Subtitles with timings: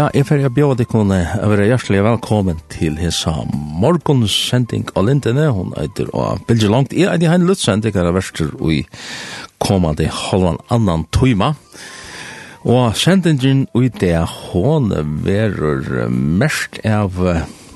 [0.00, 3.34] Ja, jeg får jeg bjóða tikkun að være hjertelig velkommen til hessa
[3.82, 5.50] morgonsending av Lindene.
[5.52, 6.94] Hun eitir og bildi langt.
[6.96, 8.78] Jeg eitir hein Lutzen, det er verster i
[9.60, 11.50] komandi halvan annan tøyma.
[12.64, 14.88] Og sendingen i det hon
[15.26, 17.20] verur mest av,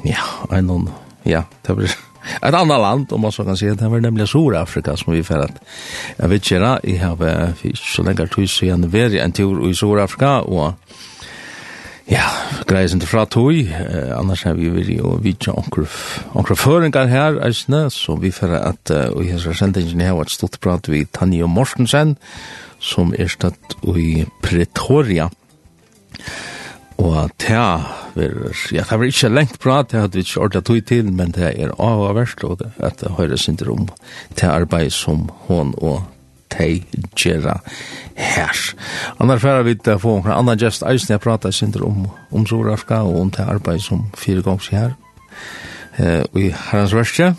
[0.08, 0.88] ja, en
[1.28, 1.92] ja, det blir
[2.40, 5.38] ett annat land om man så kan si, det var nämligen Sydafrika som vi för
[5.38, 5.60] att
[6.16, 10.40] jag vet ikke, jeg har för så länge tid sedan varit en tur i Sydafrika
[10.40, 10.72] og
[12.10, 12.26] Ja,
[12.68, 17.38] greier sin til fra tog, eh, annars har vi vært jo vidtja onkra føringar her,
[17.46, 21.06] eisne, så vi fyrir at, uh, og sendt ingen her var et stort prat vi
[21.08, 22.18] Tanja Mortensen,
[22.78, 25.30] som er stått i Pretoria.
[27.00, 27.64] Og ta
[28.14, 28.34] ver
[28.70, 31.50] ja det var ikke lengt prat det hadde vi ikke ordet tog til men det
[31.58, 33.88] er avverst og at det høyre sin om
[34.36, 36.04] ta arbeid som hon og
[36.54, 36.82] tei
[37.18, 37.58] gjerra
[38.16, 38.60] her.
[39.22, 42.46] Annar færa vi til å få en annan gest eisen jeg prata sinter om, om
[42.46, 44.94] Sorafka og om det arbeid som fire gongs her
[45.98, 47.34] eh, i herrens verste,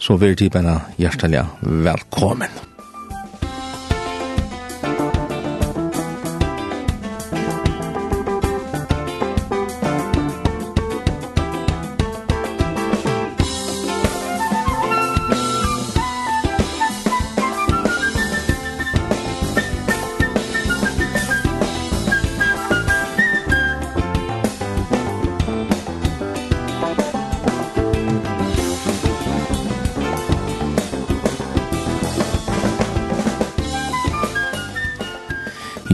[0.00, 2.69] så vi er typen hjertelig velkommen.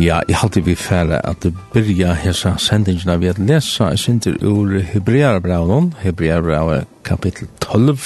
[0.06, 4.37] Ja, jeg halte vi fære at det byrja hessa sendingina vi at lesa i synder
[4.47, 7.99] ur Hebrearbraun, Hebrearbraun kapittel 12.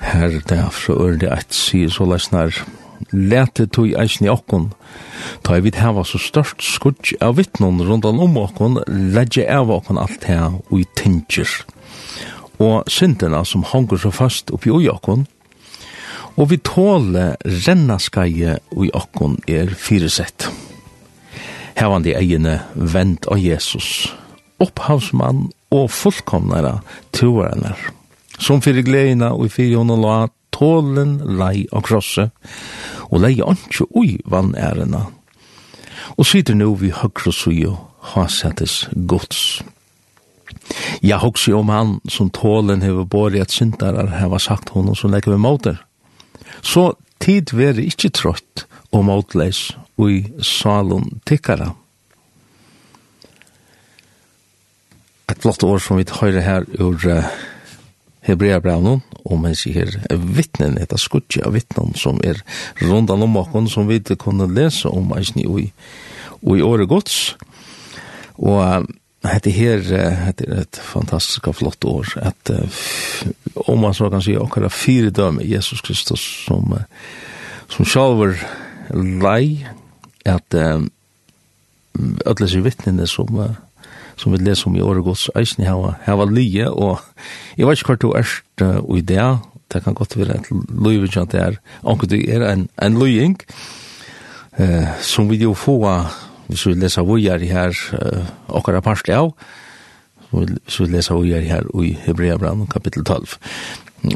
[0.00, 2.56] Her det fra ørde at sier så lesnar,
[3.12, 4.70] lete tog eisen i okkon,
[5.44, 10.00] ta i vidt heva så størst skudj av vittnon rundan om okkon, ledje av okkon
[10.00, 11.52] alt her og i tinger.
[12.64, 15.28] Og syndena som hongur så fast oppi ui okkon,
[16.36, 20.48] og vi tåle rennaskeie og i okkon er fyresett.
[21.76, 24.08] Hevande egene vent av Jesus,
[24.62, 26.78] opphavsmann og fullkomnare
[27.16, 27.76] toarenar,
[28.38, 30.16] som fyrir gleina og fyrir hon og la
[30.56, 32.30] tålen lei og krosse,
[33.10, 35.06] og lei anki ui vann ærena.
[36.16, 37.76] Og sitter nu vi høgre suyo
[38.14, 39.62] hasettes gods.
[41.02, 45.34] Ja, hoksi om han som tålen hever bori at syndarar hever sagt honom som leker
[45.34, 45.85] vi måter,
[46.62, 51.72] Så tid veri ikkje trått og motleis ui salon tikkara.
[55.26, 57.26] Et flott år som vi høyre her ur uh,
[58.26, 62.38] Hebreabraunen, og mens jeg her vittnen, etter skutje av vittnen som er
[62.82, 65.72] rundan om okken, som vi kunne lese om eisni ui,
[66.46, 67.34] ui året gods.
[68.38, 68.86] Og uh,
[69.30, 69.82] hette her,
[70.26, 72.82] hette er et fantastisk og flott år, at uh,
[73.70, 76.84] om man så kan si okkara fire døme Jesus Kristus som, uh,
[77.72, 78.36] som sjalver
[78.94, 79.66] lei,
[80.26, 80.90] at um,
[82.26, 83.54] ötles i vittnene som, uh,
[84.16, 87.00] som vi leser om i året gods eisen hava, hava lije, og
[87.56, 89.30] jeg vet ikke hva du erst og i det,
[89.72, 93.38] det kan godt være et løyvig at det er, anker du er en, en løying,
[94.60, 95.80] uh, som vi jo få
[96.46, 98.26] hvis vi leser vujar i her uh,
[98.58, 99.32] okkara parst av,
[100.30, 103.38] så vi leser vujar i her i Hebreabran kapittel 12.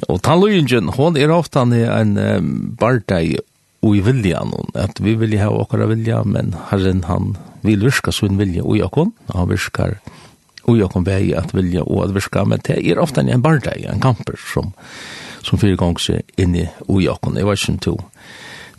[0.09, 3.38] Og tannløyingen, hon er ofta en um, bardeg
[3.81, 7.35] i viljan, at vi vilja ha okkara vilja, men herren han
[7.65, 9.99] vil virka sin vilja ui okkon, han virkar
[10.69, 14.03] ui okkon vei at vilja og at virka, men det er ofta en bardei, en
[14.03, 14.75] kamper som,
[15.41, 17.97] som fyrir fyrirgångse inni ui okkon, jeg var ikke to,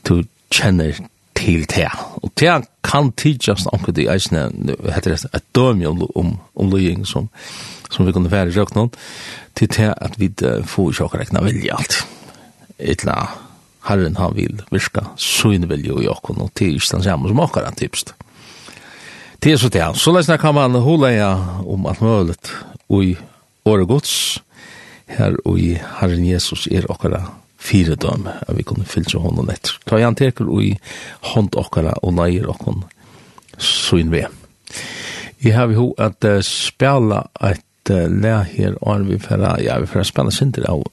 [0.05, 0.21] to
[0.53, 1.01] kjenner
[1.41, 1.87] til te.
[2.21, 2.53] Og te
[2.85, 4.47] kan tidsast anker de eisne,
[4.93, 7.29] heter det, et dømi om, om, om løying som,
[7.89, 8.91] som vi kunne være i røknån,
[9.57, 12.01] til te at vi får ikke akkurat ekna vilja alt.
[12.79, 13.17] Etla
[13.87, 17.77] herren han vil virka søgn vilja i okkon, og til ikke den samme som akkurat
[17.77, 18.13] tipst.
[19.41, 19.85] Det er så det.
[19.97, 21.33] Så lesna kan man holeia
[21.65, 22.37] om alt mulig,
[22.89, 23.15] og i
[23.65, 24.41] åregods,
[25.11, 29.77] her og i Herren Jesus er akkurat fire dem, at vi kunne fyllse hånden etter.
[29.85, 30.71] Ta igjen teker og i
[31.31, 32.83] hånd okkara og leier okkon
[33.61, 34.29] søgn ved.
[35.41, 39.79] Jeg har vi ho at uh, spela et uh, le her, og vi færa, ja,
[39.81, 40.83] vi færa spela sinter av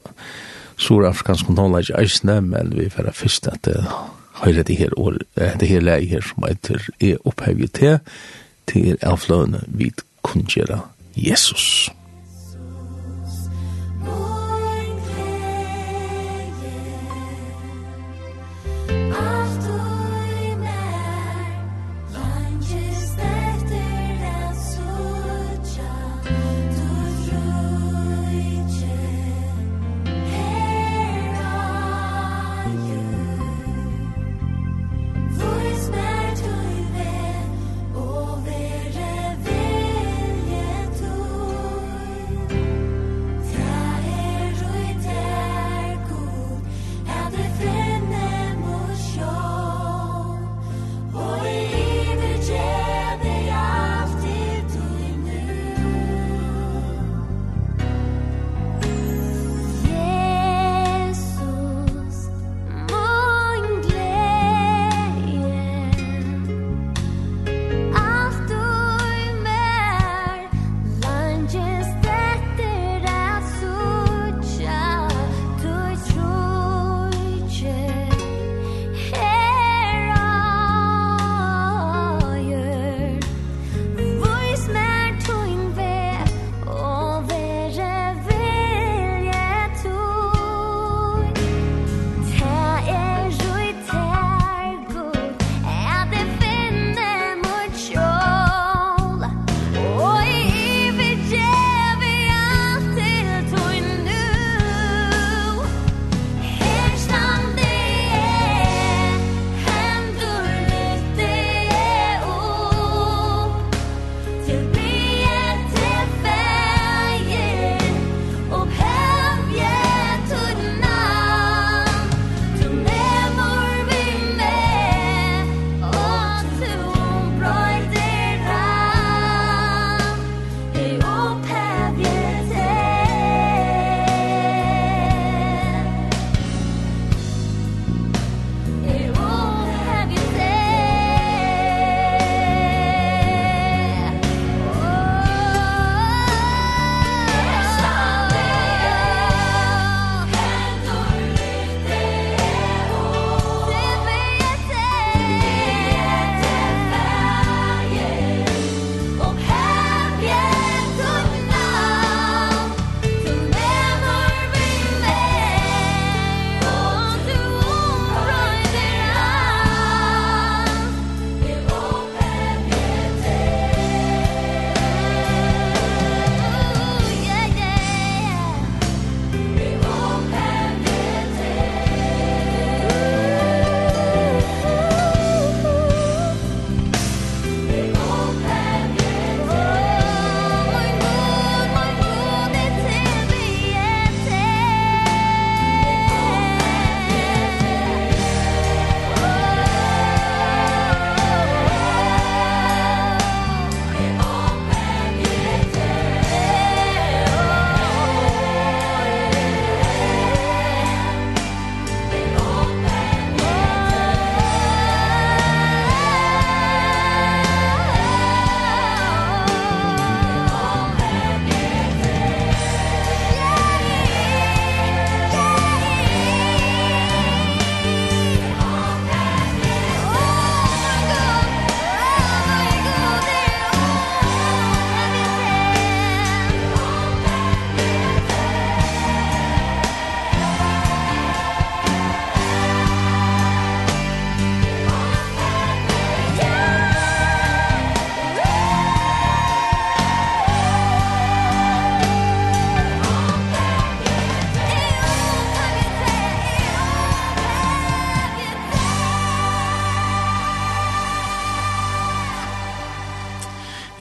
[0.79, 3.89] surafrikansk i eisne, men vi færa fyrst at uh,
[4.43, 7.99] høyre det her, or, det her le her som heter er opphevet til,
[8.67, 10.81] til avfløyne vid kunngjera
[11.15, 11.89] Jesus.
[11.89, 11.98] Jesus.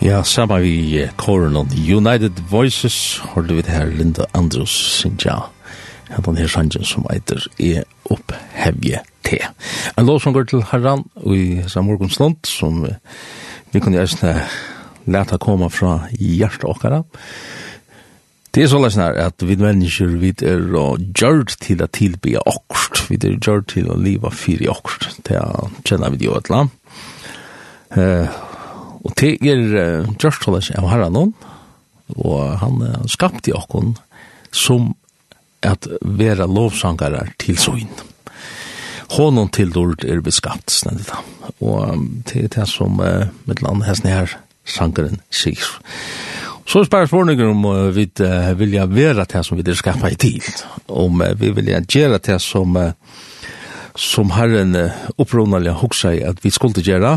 [0.08, 5.34] Ja, saman vi koren og United Voices holder vi det her Linda Andrews Sinja.
[6.08, 9.42] Ja, den her sangen som eiter er opphevje te.
[10.00, 12.86] En lov som går til herran i samorgons land som
[13.74, 14.32] vi kan gjerne
[15.04, 17.02] leta koma fra hjertet okkara.
[18.48, 20.64] Det er så sånn her at vi mennesker, vi er
[21.20, 23.04] gjørt til å tilby okkert.
[23.12, 25.20] Vi er gjørt til å liva fyri okkert.
[25.28, 25.36] Det
[25.84, 26.72] kjenner vi det jo et land.
[27.92, 28.38] Eh,
[29.08, 31.32] Og det er uh, Josh Thomas av Haranon,
[32.16, 33.94] og han uh, skapte okkon
[34.52, 34.92] som
[35.64, 37.88] at vera lovsangare til søgn.
[39.16, 41.22] Hånden til dord er beskapt, snedde da.
[41.64, 44.36] Og um, det er det som uh, med land hesten her
[44.68, 45.64] sangaren sier.
[46.68, 50.12] Så er spør spørninger om uh, vi uh, vilja vera det som vi er skapa
[50.12, 50.44] i tid.
[50.92, 52.92] Om uh, vi vilja gjøre det som uh,
[53.98, 57.16] som herren uh, opprunalega hoksa i at vi skulle gjøre,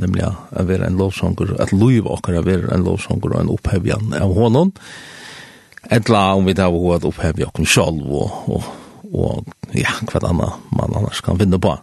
[0.00, 4.14] nemlig å være en lovsanger, at lov okker å være en lovsanger og en opphevjan
[4.18, 4.72] av honom,
[5.92, 8.68] etla om vi tar hva at opphevja okken selv, og, og,
[9.12, 11.76] og ja, hva annet man annars kan vinne på.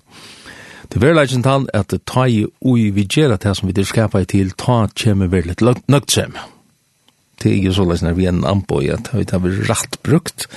[0.89, 3.85] Det er veldig tann at ta i ui vi gjer at det som vi til
[3.85, 6.33] skapa i til, ta kjemme veldig nøgt sem.
[7.39, 10.47] Det er jo så løsner vi er en anboi at vi tar vi rett brukt,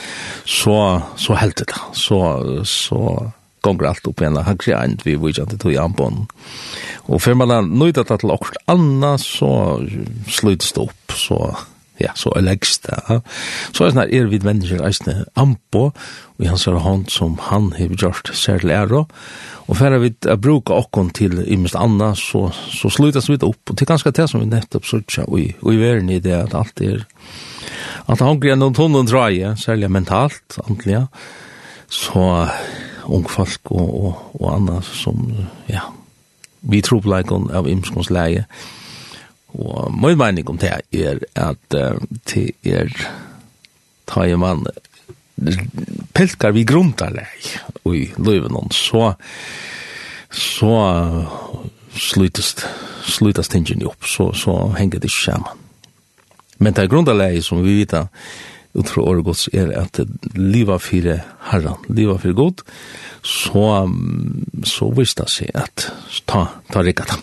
[0.49, 1.69] så, så helt det.
[1.71, 2.19] da, Så,
[2.65, 3.03] så,
[3.63, 6.25] gonger alt opp igjen, han sier ent vi vujtja til tog i anbånd.
[7.09, 9.53] Og før man har nøyda til okkur anna, så
[10.31, 11.39] sluttes det opp, så
[12.01, 13.21] ja, så er legst det.
[13.77, 17.93] Så er sånn er vi mennesker eisne anbå, og hans er hånd som han har
[18.01, 19.05] gjort særlig ære,
[19.71, 20.11] og før vi
[20.43, 24.15] bruker okkur til imest anna, så, så sluttes vi det opp, og det er ganske
[24.17, 27.05] det som vi nettopp sørger, og, og i verden i det at alt er,
[28.11, 31.07] at han greier noen tonnen dreie, særlig mentalt, antlige,
[31.93, 32.27] så
[33.07, 35.27] ung folk og, og, og andre som,
[35.71, 35.89] ja,
[36.61, 38.47] vi tror på leikon av imskons leie.
[39.53, 41.99] Og min mening om det er at uh,
[42.31, 42.93] det er
[44.09, 44.65] ta i man
[46.15, 47.49] pelkar vi grundarleg
[47.83, 49.15] og i løyven hon, så
[50.33, 50.73] så
[51.93, 52.65] slutast
[53.03, 55.63] slutast tingen opp, så, så henger det ikke sammen.
[56.63, 57.97] Men det er grundarleg som vi vet
[58.75, 60.01] ut fra året gods er at
[60.35, 61.19] liva fire
[61.51, 62.63] herran, liva fire god,
[63.23, 63.67] så,
[64.65, 65.91] så visste det seg at
[66.27, 67.19] ta, ta rikata.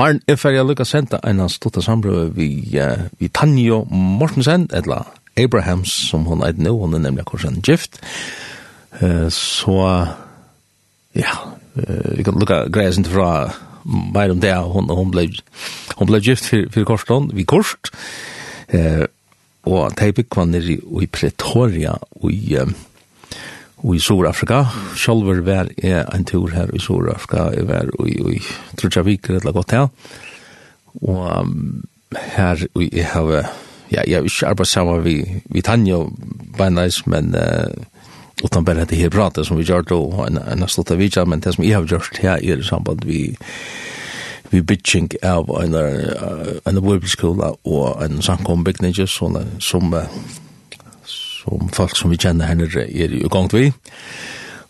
[0.00, 2.48] Arn, jeg fer jeg lukka senda en av stotta sambrøy vi,
[2.80, 5.04] uh, vi Tanjo Mortensen, etla
[5.36, 8.00] Abrahams, som hun eit nå, hun er nemlig akkurat en gift.
[9.00, 9.76] Uh, så,
[11.16, 11.36] ja,
[11.76, 13.52] uh, vi kan lukka greia sin fra
[13.84, 15.28] mer om det, hun, hun ble,
[15.98, 17.92] hun ble gift for, for Korsland, vi Korst,
[18.72, 19.10] eh, uh,
[19.68, 21.94] og de byggva nere i Pretoria
[22.28, 24.64] i, i Sur-Afrika.
[24.98, 28.42] Sjolver var jeg en tur her i Sur-Afrika, jeg var i, i
[28.78, 29.88] Trudjavik, rett og godt her.
[31.02, 31.52] Og
[32.34, 33.30] her jeg har,
[33.92, 36.02] ja, jeg har ikke arbeidt sammen vi, vi Tanja
[36.58, 37.70] Beinleis, men uh,
[38.44, 41.40] utan bare det her pratet som vi gjør, og en, en slått av vidtja, men
[41.40, 43.28] det som jeg har gjort her er i samband vi
[44.52, 49.94] vi bitching av en en bibelskola og en samkombygning som som
[51.42, 53.72] som folk som vi kjenner henne er i gang vi.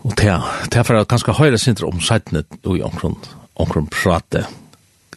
[0.02, 3.18] Og det er for at kanskje høyre sinter om sættene og i omkron,
[3.56, 4.46] omkron prate.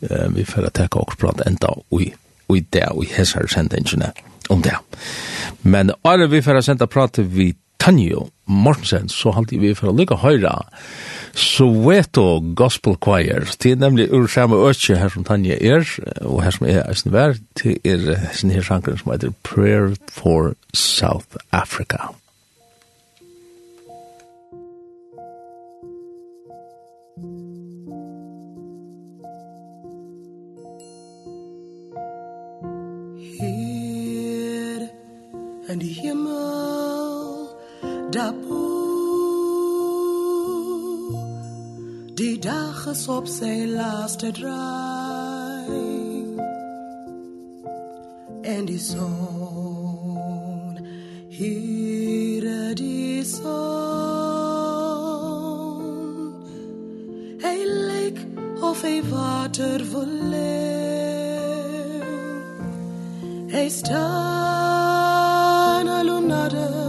[0.01, 4.11] Vi får teka og prate enda og i det og i hessar sendingene
[4.49, 4.75] om det.
[5.63, 10.19] Men alle vi får senda prate vi Tanjo Mortensen, så halte vi for å lykke
[10.21, 10.53] høyre
[11.35, 13.49] Soweto Gospel Choir.
[13.61, 15.87] Det er nemlig ur samme øtje her som Tanja er,
[16.21, 20.55] og her som er eisen vær, det er sin her sjankeren som heter Prayer for
[20.73, 22.13] South Africa.
[33.35, 34.89] Hear
[35.67, 36.34] and hear my
[38.15, 38.63] dapo
[42.19, 45.83] di dag is op sy laaste draai
[48.53, 50.73] en die zon
[51.39, 52.45] hier
[52.81, 53.53] die zon
[57.43, 57.57] Hy
[57.89, 58.17] lyk
[58.69, 60.55] of ei water volle
[63.57, 66.84] hey star alunade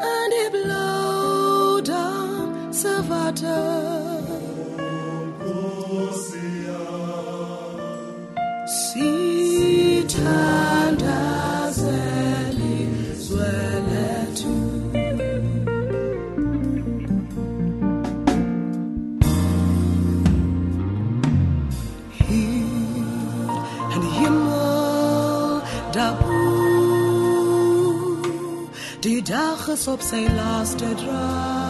[0.00, 3.58] and it blow down savata
[8.66, 10.77] Sita
[29.28, 31.67] dach is op sy laaste draai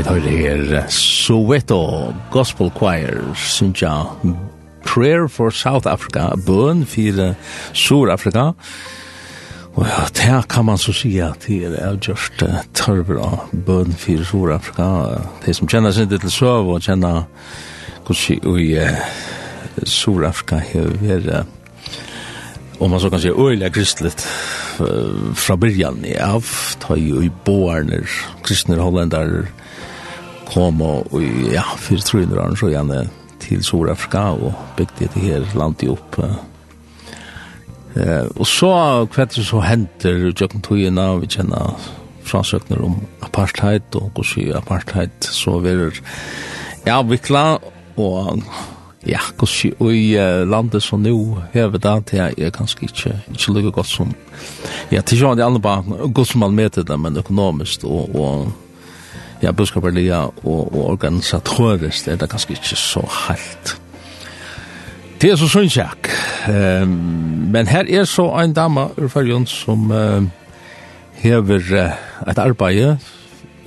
[0.00, 4.06] vi tar her Soweto Gospel Choir, Sinja
[4.84, 7.34] Prayer for South Africa, bøn for
[7.74, 8.52] Sur-Afrika.
[9.74, 12.40] Og ja, det kan man så si at det er just
[12.72, 15.20] tørver av bøn for Sur-Afrika.
[15.44, 17.26] De som kjenner sin til søv og kjenner
[18.06, 21.46] hvordan i Sur-Afrika har vært
[22.80, 24.26] om man så kan säga öliga kristligt
[25.34, 26.46] från början av
[26.78, 28.10] ta ju i boarner
[28.42, 29.46] kristna holländare
[30.50, 33.04] kom og, og ja, fyrir 300 år så gjerne
[33.40, 36.18] til Sur-Afrika og bygde det her landet opp.
[37.90, 41.74] Uh, og så hva kvett så henter Jøkken Tøyena, vi kjenner
[42.30, 45.88] fransøkner om apartheid og hvordan apartheid så vil
[46.86, 47.58] ja, vikla
[47.98, 48.42] og
[49.08, 51.16] ja, hvordan i uh, landet som nå
[51.54, 54.14] hever det til jeg er ganske ikke, ikke lykke godt som
[54.92, 58.69] ja, til sånn det andre bare godt som man møter det, men økonomisk og, og
[59.42, 63.76] ja, budskaparlige og, og organisatorisk, det er det ganske ikke så helt.
[65.20, 66.08] Det er så sånn sjakk.
[66.48, 66.92] Um,
[67.52, 70.24] men her er så en dama ur fyrjon som uh,
[71.20, 72.96] hever uh, et arbeid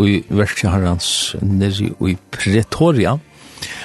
[0.02, 0.74] i verskja
[1.46, 3.20] nedi i Pretoria.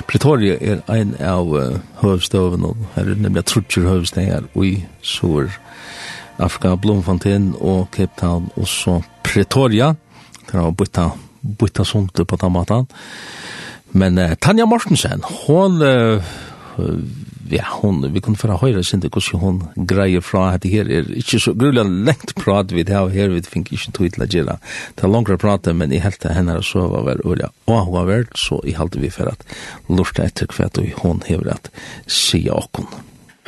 [0.09, 5.53] Pretoria er ein av uh, høvstøven, og her er nemlig trutjer høvstøven her i Sur
[6.38, 9.92] Afrika, Blomfontein og Cape Town, og så Pretoria.
[10.48, 12.88] Det er å bytta bytta sånt på den måten.
[13.96, 16.22] Men uh, Tanja Mortensen, hon, uh,
[17.51, 20.90] ja, hon, vi kunne få høyre sin til hvordan hon greier fra at det her
[20.92, 24.27] er ikke så grulig lengt prat vi det her, her vi finner ikke tog til
[24.27, 24.59] å gjøre.
[24.94, 27.94] Det er langere prat, men jeg helt til henne så var vel olja og hun
[27.94, 29.44] var vel, så jeg halte vi for at
[29.88, 31.70] lortet etter hva og hon hever at
[32.07, 32.88] sier åkken.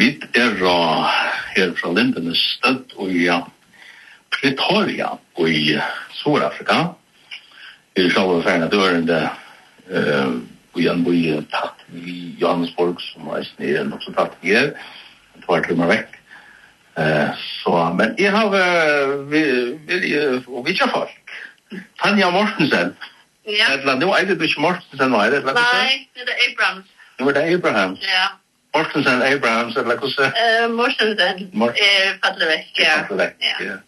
[0.00, 3.42] Vi er her fra Lindenes støtt og ja,
[4.33, 5.76] Pretoria og i
[6.22, 6.94] Sør-Afrika,
[8.04, 9.20] er sjálva ferna dørende
[9.90, 14.54] eh og igjen bo i tatt i Johannesborg som er snir enn også tatt i
[14.54, 16.18] her det var trimmer vekk
[17.02, 18.50] eh, så men jeg har
[19.32, 19.42] vi,
[19.88, 20.04] vi,
[20.46, 21.34] og vi vidtja folk
[22.02, 22.94] Tanja Mortensen
[23.50, 27.38] ja Etla, nu er det ikke Mortensen var det nei, det er Abrams nu er
[27.38, 28.28] det Abrahams ja
[28.70, 30.30] Mortensen, Abrahams, eller hvordan?
[30.30, 31.88] Uh, Mortensen, Mortensen.
[32.06, 32.92] er fattelig vekk, ja.
[33.00, 33.56] Fattelig ja.
[33.66, 33.78] ja.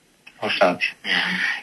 [0.42, 0.82] Forstått.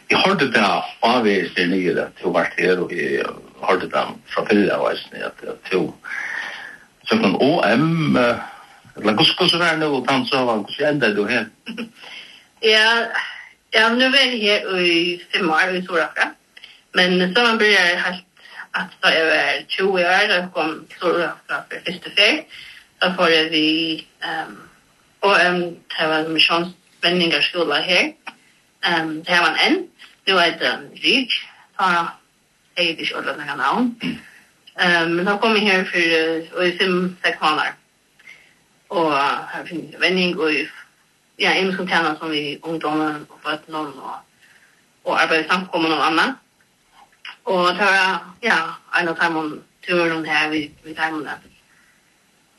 [0.09, 0.67] Jeg hørte det
[1.03, 3.25] av vi ser nye det to vart her, og jeg
[3.59, 5.81] hørte det fra Fylla av Østene, at to
[7.09, 11.49] søkken OM, eller hvordan var det nå, og han sa, hvordan enda du her?
[12.59, 13.05] Ja,
[13.71, 16.25] ja, nu er jeg her i fem år i Sorafra,
[16.93, 18.25] men så man började helt
[18.71, 22.43] att ta var 20 år, og kom Sorafra för första fyr,
[23.01, 24.57] så får vi um,
[25.21, 25.61] OM,
[25.99, 28.11] det var en missionsvändningarskola her,
[28.87, 29.87] um, det var en en,
[30.27, 31.31] det var et um, rik,
[31.79, 31.85] da
[32.77, 33.95] jeg ikke ordet noen navn.
[34.79, 37.75] Um, men da kom jeg her for uh, i fem, seks måneder.
[38.89, 39.13] Og
[39.53, 40.51] her finner jeg vending, og
[41.39, 44.19] ja, en som tjener som vi ungdommen og bøttene og,
[45.03, 46.35] og arbeider samkommer og annet.
[47.45, 48.59] Og det var, ja,
[48.99, 51.47] en av timene turen her, vi, vi timene at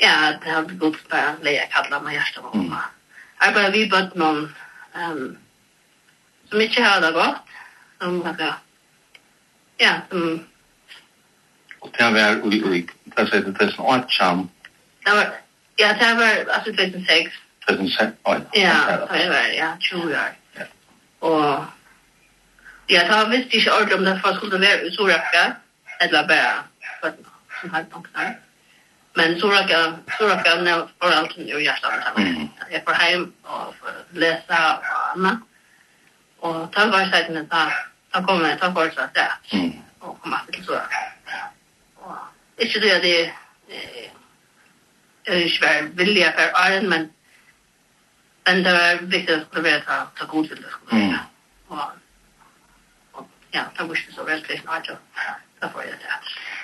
[0.01, 2.83] Ja, det har gått bara leja kalla med hjärsta mamma.
[3.41, 3.55] Mm.
[3.55, 4.49] Jag vi bøtt noen
[4.95, 5.37] um,
[6.51, 7.37] som ikke har det godt,
[8.03, 8.55] Som hade,
[9.81, 10.47] ja, som...
[11.81, 14.51] Og det var i, i, vad säger du, 2008 som?
[15.05, 15.27] Det var,
[15.79, 17.31] ja, det var altså 2006.
[17.69, 18.41] 2006, oi.
[18.55, 18.77] Ja,
[19.13, 20.33] det var, ja, 20 år.
[20.57, 20.65] Ja.
[21.21, 21.67] Og,
[22.89, 25.45] ja, da visste jeg ikke ordentlig om det var skulle være i Soraka.
[26.01, 26.63] Eller bare,
[27.01, 27.13] for
[27.61, 28.39] som hade något där.
[29.15, 32.49] Men Soraka, Soraka, när alt som gjør hjertet, hjärtan.
[32.71, 35.39] Jag får hjem og får lese og annet.
[36.41, 37.67] Og da var jeg seg med ta,
[38.15, 39.29] ta kommer, ta for seg det.
[40.01, 40.81] Og komme til så.
[42.01, 42.17] Og
[42.65, 43.17] ikke det at det
[45.27, 47.11] er ikke være vilje for æren, men
[48.47, 50.73] men det var viktig at det være ta, ta god til det.
[51.69, 51.83] Og,
[53.13, 55.37] og ja, ta var så veldig til det.
[55.63, 56.19] da får jeg det.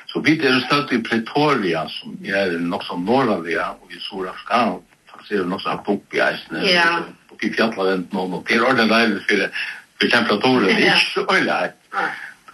[0.07, 4.01] Så vi er støtt i Pretoria, som er nok som norra vi er, og i
[4.01, 6.65] Sør-Afghanistan, faktisk er det nok som er bok i eisene.
[6.65, 6.73] Ja.
[6.73, 9.65] Yeah oppe i fjallavent nå, og det er ordentlig deilig for,
[10.01, 11.77] for temperaturen, det er ikke så øyelig her.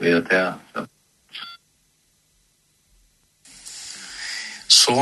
[0.00, 0.84] Det er det, ja.
[4.72, 4.94] Så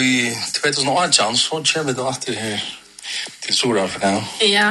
[0.00, 2.58] i 2018 så kommer da til her
[3.44, 4.22] til Sør-Afrika.
[4.40, 4.70] Ja.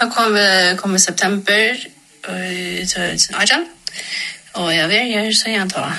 [0.00, 1.74] Da kom, vi, kom i september
[2.28, 3.66] i 2018.
[4.54, 5.98] Og jeg var her, så jeg antar.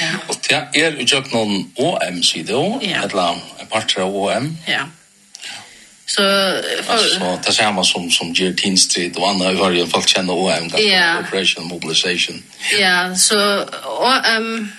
[0.00, 0.14] ja.
[0.28, 3.04] Og det er jo ikke noen OM-side også, ja.
[3.04, 4.56] et eller annet, en part av OM.
[4.68, 4.84] Ja.
[6.08, 10.32] Så för alltså det samma som som Jertin Street och andra har ju fått känna
[10.32, 11.20] OM yeah.
[11.20, 12.42] operation mobilization.
[12.72, 14.72] Ja, yeah, så och ehm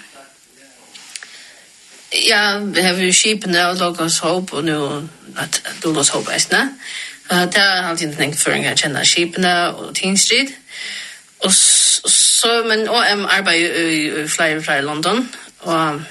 [2.12, 6.40] Ja, vi har ju skip nu och Douglas Hope och nu att Douglas Hope är
[6.40, 6.70] snä.
[7.28, 10.50] Att det har alltid tänkt för en känna skip nu och Teen Street.
[11.38, 16.02] Och så men OM arbetar i Flyer Flyer London och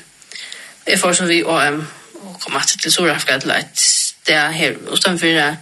[0.85, 3.79] jag får så vi OM och kommer att till Sydafrika till ett
[4.29, 5.57] det er her utenfor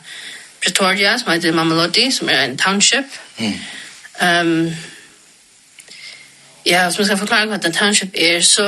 [0.65, 3.05] Pretoria, som heter Mamelodi, som er en township.
[3.39, 3.53] Mm.
[4.23, 4.75] Um,
[6.67, 8.65] ja, som jeg skal forklare hva en township er, så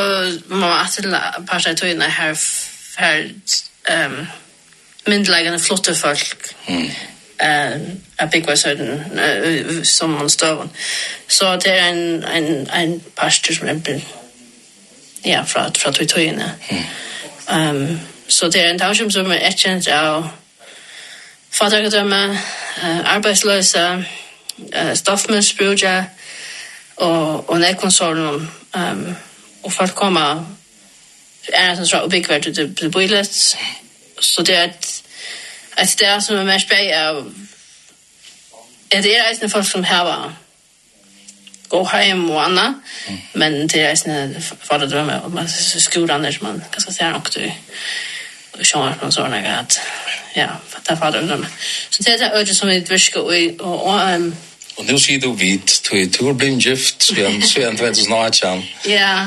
[0.48, 1.14] må man alltid
[1.48, 2.34] par seg tøyene her,
[2.98, 3.24] her
[4.06, 4.26] um,
[5.06, 6.54] myndelagene flotte folk.
[6.68, 6.90] Mm.
[7.42, 7.88] Uh,
[8.20, 10.68] jeg bygger søden uh, som man står.
[11.28, 14.00] Så det er en, en, en pastor som er
[15.24, 16.54] ja, fra, fra tøyene.
[16.70, 16.84] Mm.
[17.56, 20.28] Um, Så det er en township som er etkjent av
[21.50, 22.38] fatterkadømme,
[23.04, 24.04] arbeidsløse,
[24.94, 26.06] stoffmisbrukere
[26.96, 28.50] og, og nekonsolen.
[28.74, 29.16] Um,
[29.62, 30.44] og folk kommer
[31.52, 33.56] er en sånn oppbyggverd til det bøylet.
[34.20, 34.90] Så det er et,
[35.78, 37.22] et sted som er mer speg av
[38.88, 40.30] at det er eisne folk som heva
[41.68, 42.68] gå hjem og anna,
[43.36, 47.50] men det er eisne for å drømme om skolan som man ganske ser nok til
[48.64, 49.80] sjónar og sånn at
[50.36, 51.46] ja för det var det
[51.90, 53.26] så det er öde som ett og,
[53.60, 54.36] og, og, um,
[54.76, 57.96] og nu sier du vidt vit till tur blind gift siden jag så jag vet
[57.96, 59.26] så nåt ja ja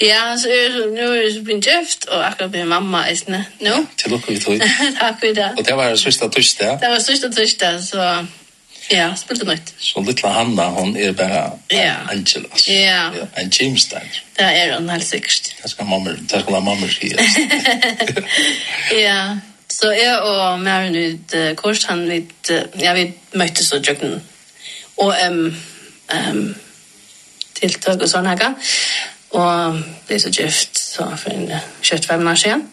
[0.00, 0.48] Ja, så
[0.94, 3.42] nu er jag blivit gift og akkurat min mamma är snö.
[3.60, 3.86] Nu?
[3.96, 4.60] til lukka vi tog.
[5.00, 5.50] takk for det.
[5.58, 6.78] og det var det sista torsdag?
[6.80, 8.26] Det var sista tørste så
[8.90, 9.74] Ja, spilte nøyt.
[9.78, 11.94] Så lilla Hanna, hon er bara ja.
[12.10, 12.48] Angela.
[12.68, 13.10] Ja.
[13.36, 14.08] En Jamestown.
[14.38, 15.52] Det er hon helt sikkert.
[15.62, 17.12] Det skal mamma, det skal mamma si.
[19.06, 19.36] ja.
[19.70, 24.22] Så jeg og Maren ut kurs han vid ja vi möttes og jökten.
[24.96, 25.56] og ehm
[26.12, 26.54] ehm
[27.54, 28.54] tilltag og sånn og
[29.30, 32.68] Och blev så gift så for en kött fem år siden.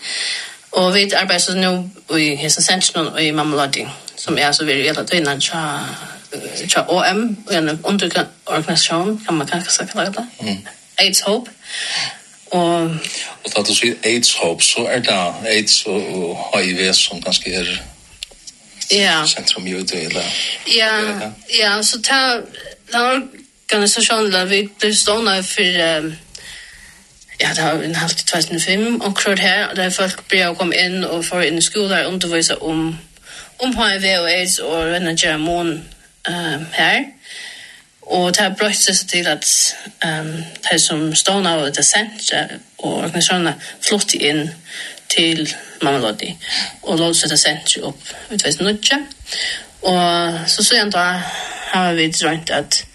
[0.72, 4.66] Og vi arbeider så nå i hesa centrum og i mamma Lodding som är så
[4.66, 5.80] vi vet innan tja
[6.68, 10.28] tja OM en underorganisation kan man kanske kalla det.
[10.40, 10.58] Mm.
[10.98, 11.52] AIDS Hope.
[12.46, 12.82] Og,
[13.44, 17.82] og da du sier AIDS Hope så er det AIDS og HIV som ganske er
[18.92, 19.26] Ja.
[19.26, 20.14] sentrum i det
[20.78, 21.32] Ja, Ja.
[21.60, 22.42] Ja, så ta
[22.92, 23.22] ta
[23.74, 26.16] organisation där vi blir stående för
[27.40, 30.76] ja, det har en halv til 2005 og klart her, der folk blir å komme
[30.76, 32.98] inn og få inn i skoler og undervise om
[33.60, 35.72] om HIV og AIDS og en germon
[36.30, 37.04] um, her.
[38.02, 39.46] Og det har brøtt seg til at
[40.06, 40.34] um,
[40.72, 44.50] de som stående av det senteret og organisasjonene flyttet inn
[45.10, 45.48] til
[45.82, 46.36] Mamelodi
[46.84, 49.00] og låse det senteret opp utveis nødja.
[49.82, 51.06] Og så så igjen da
[51.72, 52.86] har vi drømt at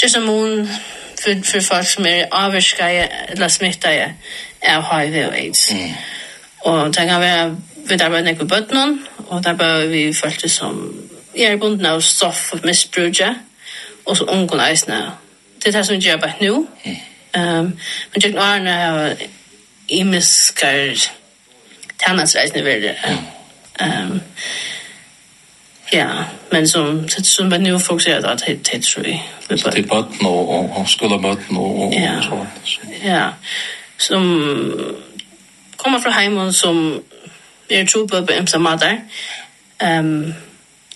[0.00, 0.68] Germon
[1.22, 4.14] for, for folk som er avvirskede eller smittede
[4.62, 5.72] av HIV og AIDS.
[5.72, 5.94] Mm.
[6.60, 7.56] Og det kan være
[7.88, 10.94] vi der var nekve bøtnen, og der var vi følte som
[11.36, 13.34] jeg er bunden av stoff og misbrudje,
[14.04, 15.00] og så ungen eisene.
[15.62, 16.66] Det er det som gjør bare nå.
[17.38, 17.72] Um,
[18.12, 19.30] men jeg nå er det
[19.88, 21.08] imiskar
[22.06, 22.94] tannasreisene ved
[23.80, 24.20] Um,
[25.92, 26.08] ja,
[26.52, 29.22] men som, som bare nå fokuserer da til, til tror jeg.
[29.56, 32.16] Så til bøtten og, og, og skolebøtten og, og, ja.
[32.16, 33.04] og sånt.
[33.04, 33.28] Ja,
[33.98, 34.22] som
[35.76, 37.02] kommer fra heimen som
[37.70, 38.98] er tror på på ömsa matar.
[39.80, 40.34] Ehm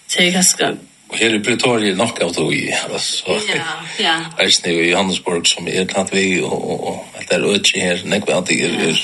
[0.09, 0.73] så jag ska
[1.09, 3.25] Og her i Pretoria er nok av då i altså.
[3.29, 3.61] Ja,
[3.99, 4.15] ja.
[4.39, 8.01] Jag snö i Johannesburg som är knappt vi og, og, og det är öch her,
[8.05, 8.97] nekve at det er, er,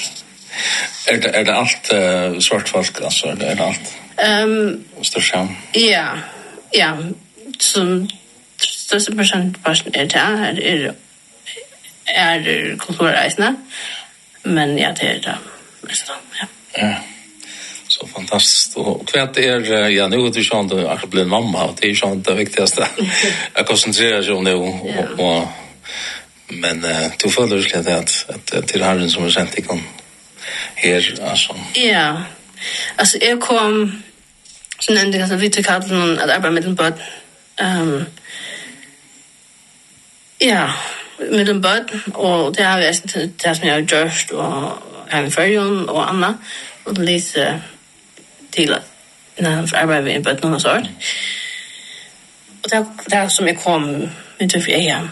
[1.07, 3.97] er, det er det alt uh, svart folk altså, er det er det allt.
[4.19, 5.57] Ehm Östersjön.
[5.75, 6.07] Ja.
[6.75, 6.97] Ja,
[7.61, 8.09] som
[8.59, 10.93] største prosentparten er det her, er,
[12.07, 13.57] er kulturreisene.
[14.45, 15.37] Men ja, det er det
[15.83, 16.47] mest meste, ja.
[16.87, 16.95] Ja
[17.93, 18.77] så fantastiskt.
[18.77, 21.91] Och kvärt är er, ja nu att du sånt att bli en mamma och det
[21.91, 22.89] är sånt det viktigaste.
[23.55, 25.49] Jag koncentrerar sig om det och, och
[26.49, 29.65] men uh, du följer det att att, att, att till Herren som har sänt dig
[29.65, 29.83] kan
[30.75, 31.57] här alltså.
[31.75, 32.23] Ja.
[32.97, 34.03] Alltså jag kom
[34.79, 36.95] så nämnde jag att vi tog kallt någon att arbeta med en bad.
[37.63, 38.05] Um,
[40.39, 40.75] Ja,
[41.31, 42.87] med en bad och det har vi
[43.43, 44.79] det som jag har gjort och
[45.09, 46.39] en färgen och Anna
[46.85, 47.61] och Lise
[48.53, 48.77] till
[49.37, 50.87] när han arbetar en på någon sort.
[52.63, 55.09] Och där där som jag kom med till för jag.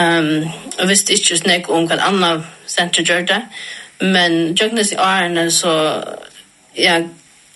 [0.00, 3.42] Um, och visst är ju snack om kan annan center det,
[4.00, 5.72] men Jøgnes i årene så
[6.74, 7.00] ja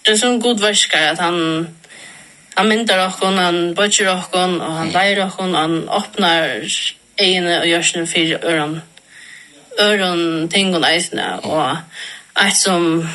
[0.05, 1.69] det er sånn god varska at han
[2.55, 6.69] han myndar och han bötjer och han och han lejer och han öppnar
[7.17, 8.83] egna og gör sin fyra öron
[9.79, 11.11] öron ting og nice
[11.43, 11.77] og
[12.37, 13.09] allt som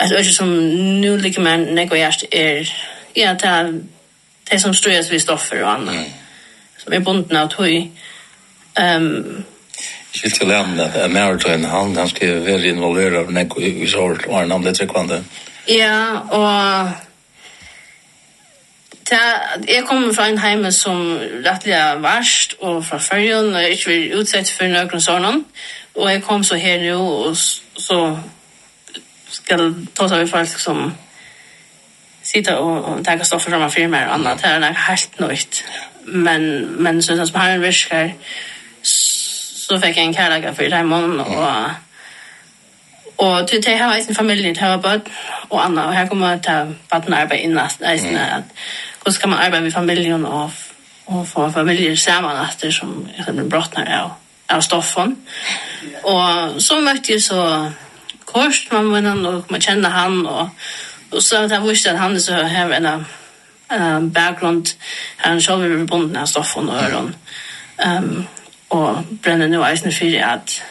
[0.00, 0.68] alltså är som
[1.00, 2.72] nu ligger man när jag är
[3.14, 3.72] ja ta
[4.50, 6.06] det som strös vi stoffer och annat
[6.78, 7.90] som är bunden av tog.
[8.74, 9.44] ehm
[10.12, 13.86] Jag vill till ämne att Marathon, han, han ska ju väl involvera av Neko i
[13.86, 15.24] Sort och han det tryckvande.
[15.66, 16.90] Ja, och
[19.66, 23.90] jeg kommer fra en heime som rettelig er verst, og fra førjen, og jeg ikke
[23.90, 25.44] vil utsette for noen sånn.
[25.94, 28.18] Og jeg kom så her nå, og så
[29.30, 30.92] skal ta sig av folk som
[32.22, 34.42] sitter och, och tänker stå för samma firmer och annat.
[34.42, 35.64] Det är helt nytt.
[36.04, 38.14] Men, men så som har en viskar
[38.82, 41.70] så fick jag en kärlek för det och mm.
[43.20, 45.00] Och till det här är sin familj, det här var
[45.48, 45.86] och Anna.
[45.86, 47.80] Och här kommer jag att ta barn arbeta innast.
[47.82, 47.94] är
[48.38, 48.44] Att,
[49.04, 50.50] hur ska man arbeta med familjen och,
[51.04, 54.10] och få familjer samman efter som, som brottnar av,
[54.56, 55.16] av stoffen.
[56.02, 57.72] Och så mötte jag så
[58.32, 60.48] kort man med honom och man känner han och
[61.10, 63.04] och så att jag visste att han så här en
[63.68, 64.68] en background
[65.16, 67.14] han själv är bunden av stoff och öron.
[67.78, 68.26] Ehm um,
[68.68, 70.62] och bränner nu eisen för att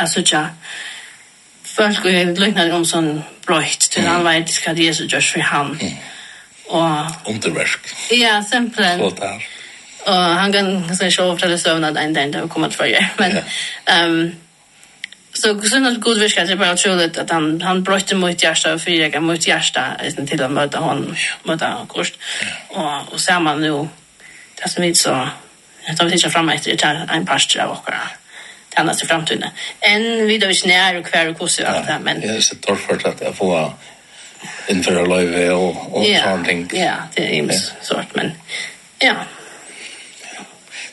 [0.00, 0.46] alltså ja
[1.64, 5.80] folk går liknande om sån bröjt till han vet vad Jesus gör för han.
[6.66, 7.80] Och underverk.
[8.10, 8.98] Ja, simpelthen.
[8.98, 9.48] Så där.
[10.06, 13.08] Og han kan se så ofta det sövnad en dag det har kommet kommit för
[13.18, 14.34] Men um,
[15.34, 18.82] Så sen att god viska det bara otroligt att han han brötte mot hjärta och
[18.82, 22.14] fyra gånger mot hjärta istället till att möta honom möta kost.
[22.68, 23.88] Och och man nu
[24.62, 25.28] det som vi så
[25.86, 27.88] jag tar inte fram efter det en pastor av och
[28.68, 29.48] tändas i framtiden.
[29.80, 32.54] En vi då vis när och kvar och kosse allt det men det är så
[32.54, 33.72] torrt att jag får
[34.68, 36.72] inför löve och och sånt.
[36.72, 37.50] Ja, det är ju
[37.82, 38.32] svårt men
[38.98, 39.14] ja,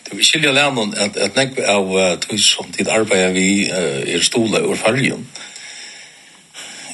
[0.09, 4.15] Det vi skiljer lennon at, at nek av uh, tog som tid arbeid vi uh,
[4.15, 5.27] er stola ur fargen.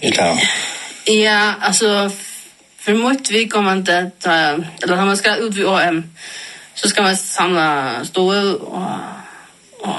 [0.04, 0.36] Ikke
[1.08, 2.12] Ja, altså,
[2.80, 4.32] för mot vi kommer inte ta,
[4.84, 6.04] eller när man ska ut vid OM,
[6.74, 8.84] så ska man samla stål och,
[9.80, 9.96] och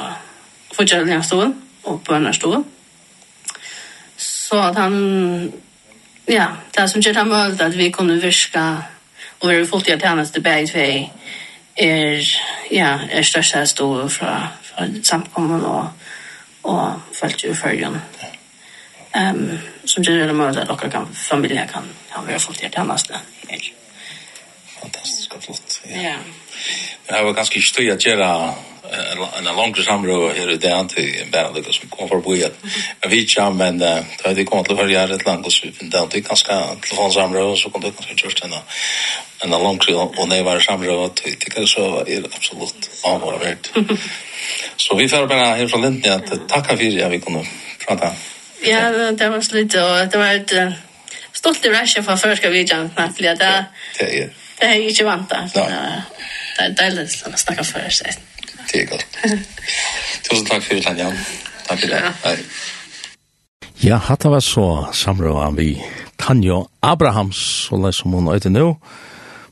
[0.73, 1.53] fortsätta stål
[1.83, 2.63] och bönna stål.
[4.17, 5.53] Så att han,
[6.27, 8.83] ja, det er som gör det möjligt att vi kunde virka
[9.39, 11.11] och vi har fått det tjänster bäg för
[11.77, 12.23] er,
[12.71, 15.89] ja, er størst her stod fra, fra samkommen og,
[16.63, 18.01] og falt jo følgen.
[19.17, 21.85] Um, som gjør det mulig at dere kan, familien kan,
[22.15, 23.21] kan være folk til tjeneste.
[24.81, 25.81] Fantastisk og flott.
[25.91, 26.01] Ja.
[26.01, 26.17] ja.
[27.09, 28.55] Det var ganske støy at gjøre
[29.39, 32.45] en langere samråd her i det til bare lykke som kom for å bo i
[32.47, 32.55] at
[33.11, 36.07] vi ikke, men da vi kom til å høre her et land, så vi finner
[36.13, 38.63] det ganske telefonsamråd, så kom det ganske kjørst henne
[39.45, 42.91] en av långt tid og når jeg var samrøy og tykker, så er det absolutt
[43.05, 43.73] avhåret.
[44.77, 47.41] Så vi får bare her fra Lindni at takka for at vi kunne
[47.83, 48.13] prata.
[48.67, 50.53] Ja, det var slutt, og det var et
[51.33, 53.65] stolt i ræsje for førska videoen, for det er
[54.61, 55.43] det er ikke vant da.
[55.53, 58.17] Det er deilig å snakke for seg.
[58.67, 59.05] Det er godt.
[60.27, 61.19] Tusen takk for det, Jan.
[61.69, 62.01] Takk for det.
[62.25, 62.33] Hei.
[63.85, 65.69] Ja, hatt var så samrøy vi
[66.19, 68.73] Tanja Abrahams, og som hun øyde nå,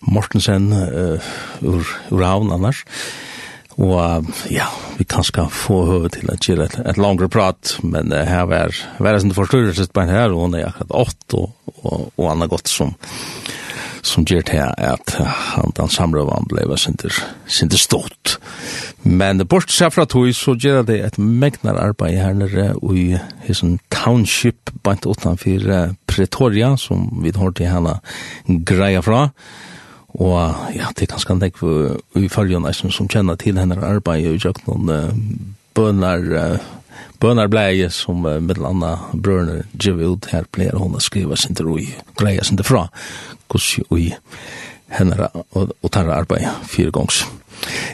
[0.07, 2.85] Mortensen uh, ur, ur havn annars.
[3.75, 7.77] Og uh, ja, vi kan skal få høve til at gjøre et, et langere prat,
[7.83, 10.97] men uh, her var, var det som forstyrrelse på en her, og hun er akkurat
[11.07, 12.95] åtte, og, og, og annet godt som
[14.05, 17.15] som gjør til at han den samrøven ble sinter,
[17.49, 18.37] sinter stått.
[19.05, 23.07] Men bort seg fra tog, så gjør det et megnar arbeid her nere i
[23.47, 27.99] hessen township bant utenfor Pretoria, som vi har til henne
[28.69, 29.31] greia fra.
[30.15, 30.39] Og
[30.77, 31.59] ja, det er ganske anlegg
[32.31, 36.59] følger nesten som kjenner til henne arbeid og gjør noen bønner,
[37.23, 41.59] bønner blei som uh, med landa brønner gjør ut her pleier hun å skrive sin
[41.59, 41.87] til roi,
[42.21, 42.87] greia sin til fra,
[43.51, 44.11] hvordan jo i
[44.95, 47.25] henne og og tar arbeid fire gongs.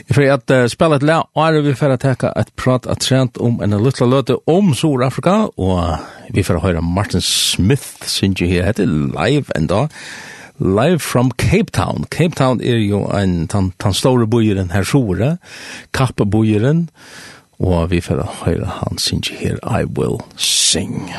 [0.07, 3.01] Jeg får at uh, spille et lag, og er vi får teka et prat at
[3.01, 8.51] trent om en luttla løte om Sur-Afrika, og vi får høre Martin Smith, synes jeg
[8.51, 10.30] her, heter live enda, og
[10.61, 12.05] live from Cape Town.
[12.11, 15.37] Cape Town er jo en tan, tan store bojeren her sjore,
[15.93, 16.89] kappe bojeren,
[17.59, 21.09] og vi får høre han synger her, I Will Sing.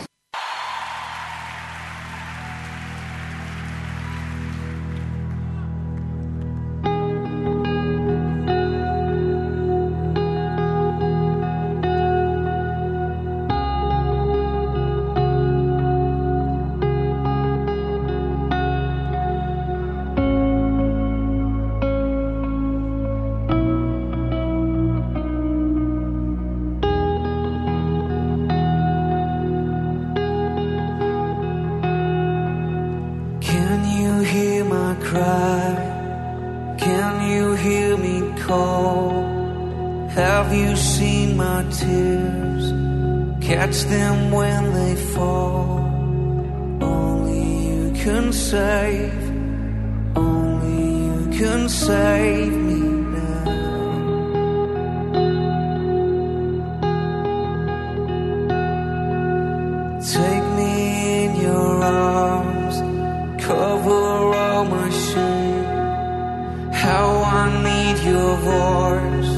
[68.13, 69.33] your voice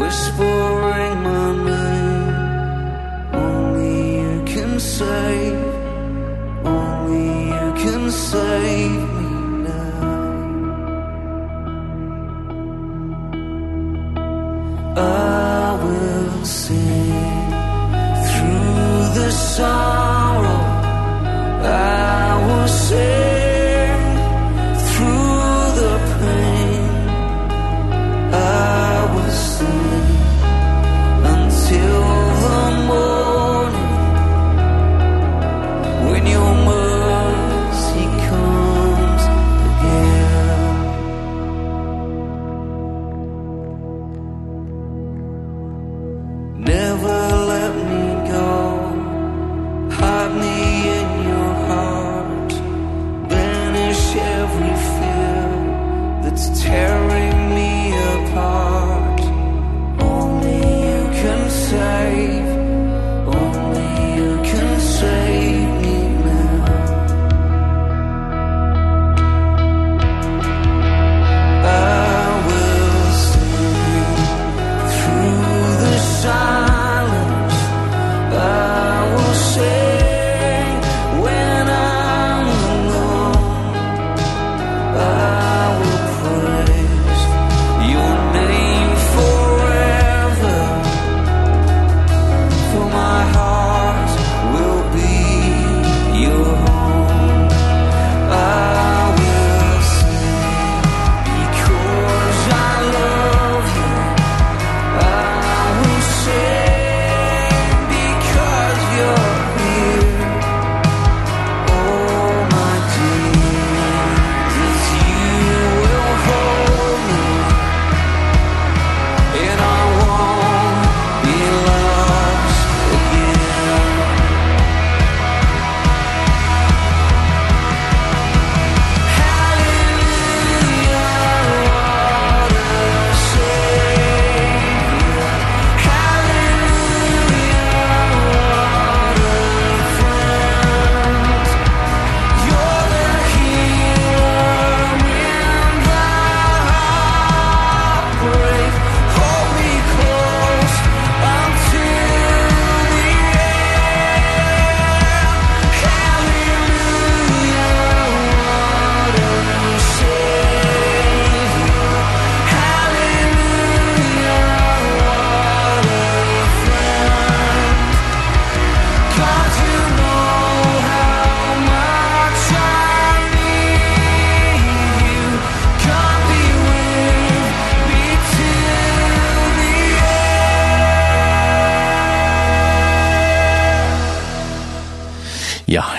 [0.00, 2.34] whispering my name.
[3.44, 5.76] Only you can say
[6.64, 8.85] only you can say.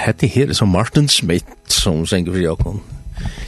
[0.08, 2.80] hette her som Martin Smith som synger for Jokon.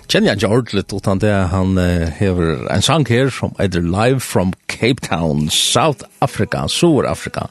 [0.10, 4.24] Kjenner jeg ikke ordentlig, utan det han uh, hever en sang her som heter Live
[4.26, 7.48] from Cape Town, South Africa, Sur-Afrika.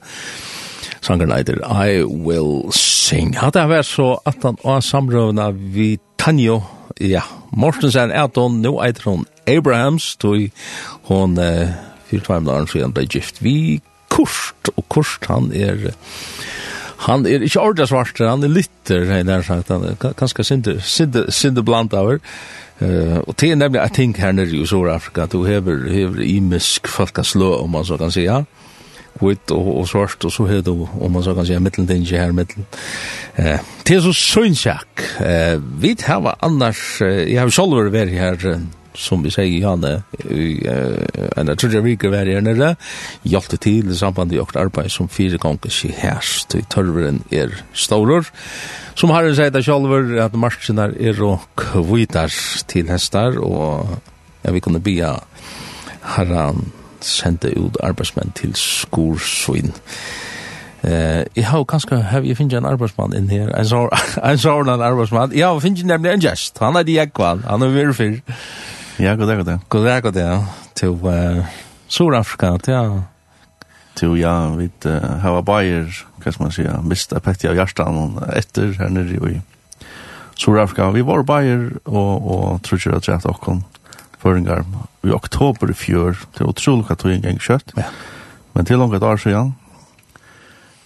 [1.01, 3.37] Sangen heter I Will Sing.
[3.39, 6.61] Hadde jeg vært så at han var samrøvna vi Tanjo,
[6.99, 7.23] ja,
[7.55, 10.51] Mortensen er hun, nå heter hun Abrahams, tog
[11.09, 11.71] hun uh,
[12.11, 13.79] fyrt hver dagen siden ble gift vi
[14.11, 15.93] Kurt, og Kurt han er...
[15.93, 16.57] Uh,
[17.07, 21.31] han er ikke orda svart han är lite hej nær sagt han kanske synde synde
[21.33, 22.21] synde av över
[22.79, 26.85] Uh, og det er nemlig I think her nere i Sydafrika du hever, hever imisk
[26.85, 28.45] misk folkaslå om man så kan säga
[29.19, 32.33] kvitt og, og svart, og så er du, om man så kan si, mitteldinje her,
[32.33, 32.65] mittel.
[33.37, 35.05] Eh, det er så synsjak.
[35.25, 38.61] Eh, vi har annars, eh, jeg har selv vært her
[38.95, 40.66] som vi säger Janne i
[41.36, 42.76] en tredje vecka var det nere
[43.22, 47.64] hjälpte till i samband med vårt arbete som fyra gånger sig herst, i törveren er
[47.72, 48.26] storor
[48.95, 52.32] som har sagt att själver att marscherna är och kvitar
[52.66, 53.86] till hästar och
[54.43, 55.20] ja, vi kunde bia
[56.03, 59.72] herran sende ut arbeidsmenn til skorsvinn.
[60.82, 63.66] Eh, jeg har kanskje, har vi finnet en arbeidsmann inn her, en
[64.39, 67.97] sånn arbeidsmann, Ja, vi finnet nemlig en gest, han er de jekvann, han er virkelig
[67.99, 68.20] fyr.
[69.01, 69.59] Ja, god dag, god dag.
[69.69, 70.47] God dag, god dag.
[70.75, 71.47] Til uh,
[71.87, 73.03] Sur-Afrika, ja.
[73.95, 75.87] Til, ja, vi uh, har bajer,
[76.19, 79.39] hva skal man si, mista pettig av hjertan etter her nere i
[80.35, 80.89] Sur-Afrika.
[80.91, 83.63] Vi var bajer, og, og trutjer at rett okkon
[84.19, 84.67] føringar
[85.07, 87.77] i oktober i fjør, til utrolig at vi en kjøtt.
[87.79, 87.87] Ja.
[88.59, 89.55] Men til langt år siden,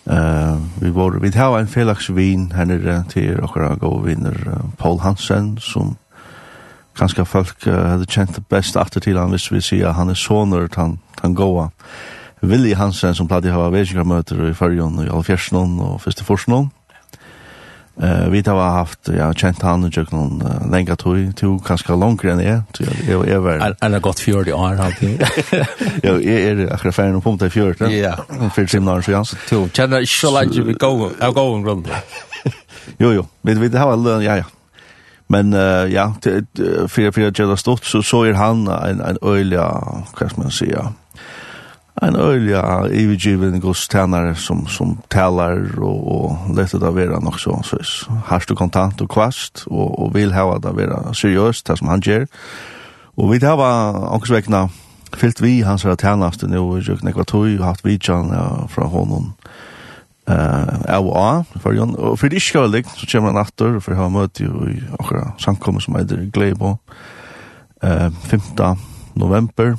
[0.02, 4.64] Uh, vi var vi har en felaks vin her nere til okkara gode vinner uh,
[4.74, 5.92] Paul Hansen som
[6.98, 10.18] kanskje folk uh, hadde kjent det best etter til han hvis vi sier han er
[10.18, 11.70] soner han, han gåa.
[12.42, 16.70] Willi Hansen som pleide å ha vedkjengarmøter i Førjon i Alfjersen og Førsteforsen.
[18.02, 21.94] Uh, vi har haft, ja, kjent han og kjøkken noen uh, lenger tog, to kanskje
[22.00, 23.60] langere enn jeg, så jeg, jeg, jeg var...
[23.66, 25.20] Er, er det godt fjord i år, alltid?
[26.06, 28.14] ja, jeg er akkurat ferdig noen punkt i fjord, ja.
[28.56, 29.22] Fyrt seminaren, så ja.
[29.28, 31.86] Så to, kjenner ikke så langt vi går, jeg går en grunn.
[32.98, 34.48] Jo, jo, vi, vi har alle, ja, ja,
[35.28, 39.20] Men uh, ja, til, uh, fyrir fyrir Jella Stott, så, så er han en, en
[39.22, 39.68] øyla,
[40.16, 40.90] hva skal man säga,
[42.02, 48.12] en øyla ivigiven godstjenare som, som talar og, og lette det være nok så, så
[48.26, 52.00] harst og kontant og kvast, og, og vil ha det være seriøst, det som han
[52.00, 52.26] gjør.
[53.16, 53.68] Og vi hava
[54.16, 54.66] ångsvekna
[55.16, 59.32] fyllt vi hans her tjeneste nå, og jeg nekva tog, og hatt vidtjene fra honom,
[60.28, 63.80] eh av a för jon Og for det ikke ska likt, så kommer han etter,
[63.80, 66.76] for jeg har møtt jo i akkurat samkommet som heter Gleibo,
[67.82, 68.40] eh 5
[69.14, 69.76] november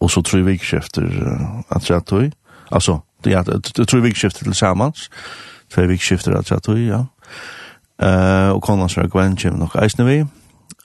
[0.00, 2.30] og så tror vi ikke efter uh, at jeg tog
[2.72, 5.10] altså, det är vi ikke efter til tillsammans
[5.70, 7.04] två ikke efter at jeg tog ja.
[8.02, 10.24] Eh og konan så Gwen kommer nok eisne vi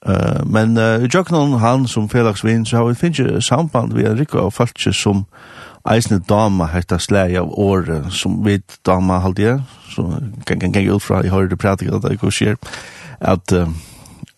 [0.06, 4.16] eh men uh, i Jocknon han som Felix så har vi finnst samband vi är
[4.16, 5.26] riktigt av faktiskt som
[5.88, 9.61] eisne dama hetta slei av året som vi dama halde jeg,
[9.93, 10.05] så
[10.45, 12.59] kan kan gjengi utfra, jeg hører det pratik at det ikke skjer,
[13.19, 13.53] at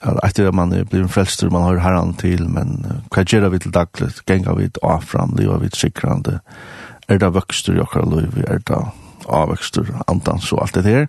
[0.01, 2.79] etter at man er blivit frelster, man har herran til, men
[3.13, 6.39] hva gjerra vi til daglig, genga vi av fram, liva vi sikrande,
[7.07, 8.81] er det vøkstur i okkar liv, er det
[9.29, 11.05] avvøkstur, andans og alt det her,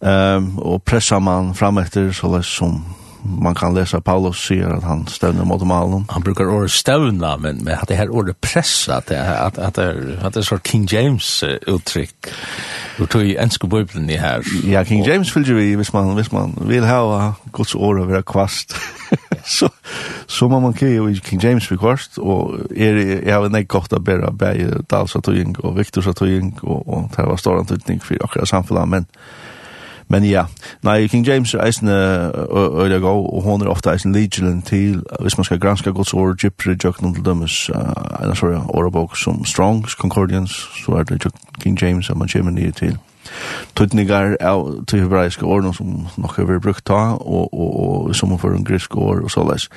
[0.00, 2.80] um, og pressa man fram etter, så som
[3.22, 6.04] man kan läsa Paulus säger att han stövnar mot malen.
[6.08, 9.74] Han brukar ordet stövna, men, men att det här ordet pressa, att det, att, att
[9.74, 12.14] det, är, att det är sort King James uttryck.
[12.98, 14.42] Du tog ju enska bibeln i här.
[14.64, 18.76] Ja, King James fylgjer vi, hvis man, hvis man vill ha Guds ord över kvast.
[19.44, 19.68] så,
[20.26, 23.92] så må man kje i King James vi kvast, og er, jeg har nek godt
[23.92, 27.98] å bæra bæra bæra bæra bæra bæra bæra och bæra bæra var stor bæra bæra
[27.98, 29.04] bæra bæra bæra bæra
[30.10, 30.44] Men ja,
[30.82, 35.38] nei, King James er eisen øyla gå, og hon er ofta eisen legion til, hvis
[35.38, 37.70] man skal granska gods ord, gypri, jøkken til dømes,
[38.24, 40.50] en sorry, orabok som Strongs, Concordians,
[40.84, 41.30] så er det
[41.60, 42.98] King James at man kommer nye til.
[43.76, 47.80] Tutningar av til hebraiske årene som nok har vært brukt ta, og, og,
[48.10, 49.68] og som for en grisk ord, og så leis.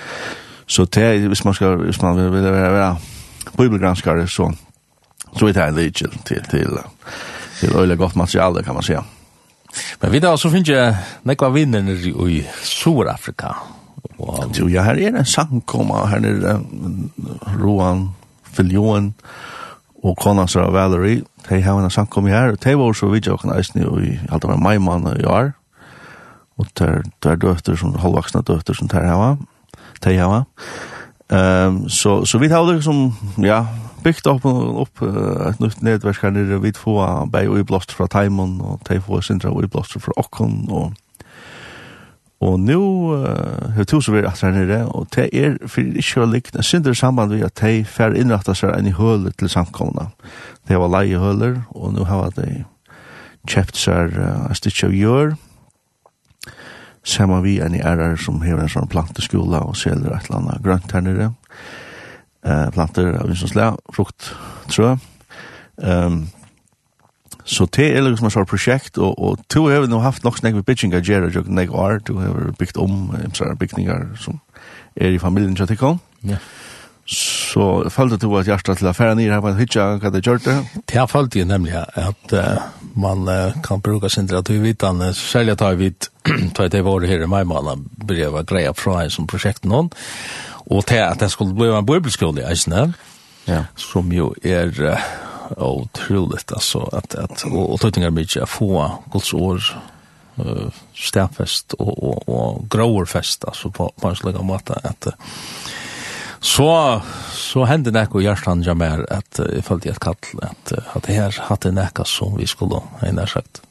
[0.65, 2.95] Så det, hvis man skal, hvis man vil vil være, være
[3.57, 4.49] bibelgranskare, så,
[5.37, 6.77] så er det en legion til, til, til,
[7.59, 9.03] til øyla godt materiale, kan man säga.
[10.01, 10.97] Men vi da så finner jeg
[11.27, 11.87] nekva vinner
[12.29, 13.55] i Sur-Afrika.
[14.53, 16.61] Jo, ja, her er en sangkoma, her er
[17.59, 18.09] Roan,
[18.53, 19.13] Filjoen
[20.03, 23.81] og Konasra Valerie, de har en sangkoma her, og de var så vidt jokken eisen
[23.83, 25.53] i alt av maimann i år,
[26.59, 26.89] og det
[27.25, 29.37] er døtter som, halvvaksne døtter som de har,
[30.03, 30.43] de har.
[31.33, 33.07] Um, så, så vi tar det som,
[33.41, 33.63] ja,
[34.03, 36.97] byggt opp upp et nytt nedverk her nere vid få
[37.31, 40.91] bei og blåst fra Taimon og te få sindra og blåst fra Okkon og
[42.43, 42.79] og nu
[43.75, 46.93] har to så vi at her nere og te er for ikke å likne synder
[46.93, 50.11] samband vi at att fer för inrätta enn i hål til samkomna.
[50.67, 52.65] Det var leje høler og nu har det
[53.47, 55.35] köpt sig en stycke av jord
[57.03, 60.63] Samma vi enn i ärar som hever en sånn planteskola og selger et eller annet
[60.63, 61.33] grønt her nere
[62.43, 64.31] eh, planter av vinsens slag, frukt,
[64.69, 64.95] tror trø.
[65.83, 66.25] Um,
[67.43, 70.37] så det er liksom et sånt prosjekt, og, og to har vi nå haft nok
[70.39, 74.39] snakk med bitchinga gjerra, jo nek år, to har bygd om en imsar bygninger som
[74.95, 75.99] er i familien til tikkum.
[76.23, 76.39] Ja.
[77.03, 80.39] Så følte du at hjertet til affæren i her på en hytja, hva det gjør
[80.45, 80.55] det?
[80.87, 82.63] Det følte jeg nemlig at uh,
[82.95, 86.07] man uh, kan bruka sin til at vi vet han, særlig at vi vet,
[86.55, 89.67] tar jeg til våre her i meg, man har brevet greia fra en som prosjekt
[89.67, 89.91] noen,
[90.65, 92.93] og til at det skulle bli en bibelskole, eisne,
[93.47, 93.63] ja.
[93.75, 99.33] som jo er uh, utroligt, altså, att att och, og tøytingar mykje er få Guds
[99.33, 99.59] år
[100.39, 105.13] uh, stedfest och och og groverfest, alltså på, på en slags måte, att uh,
[106.43, 107.01] Så
[107.31, 111.03] så hände det något i hjärtan jag mer att jag följde ett kall att att
[111.03, 112.81] det här hade näka som vi skulle
[113.19, 113.61] ha sagt.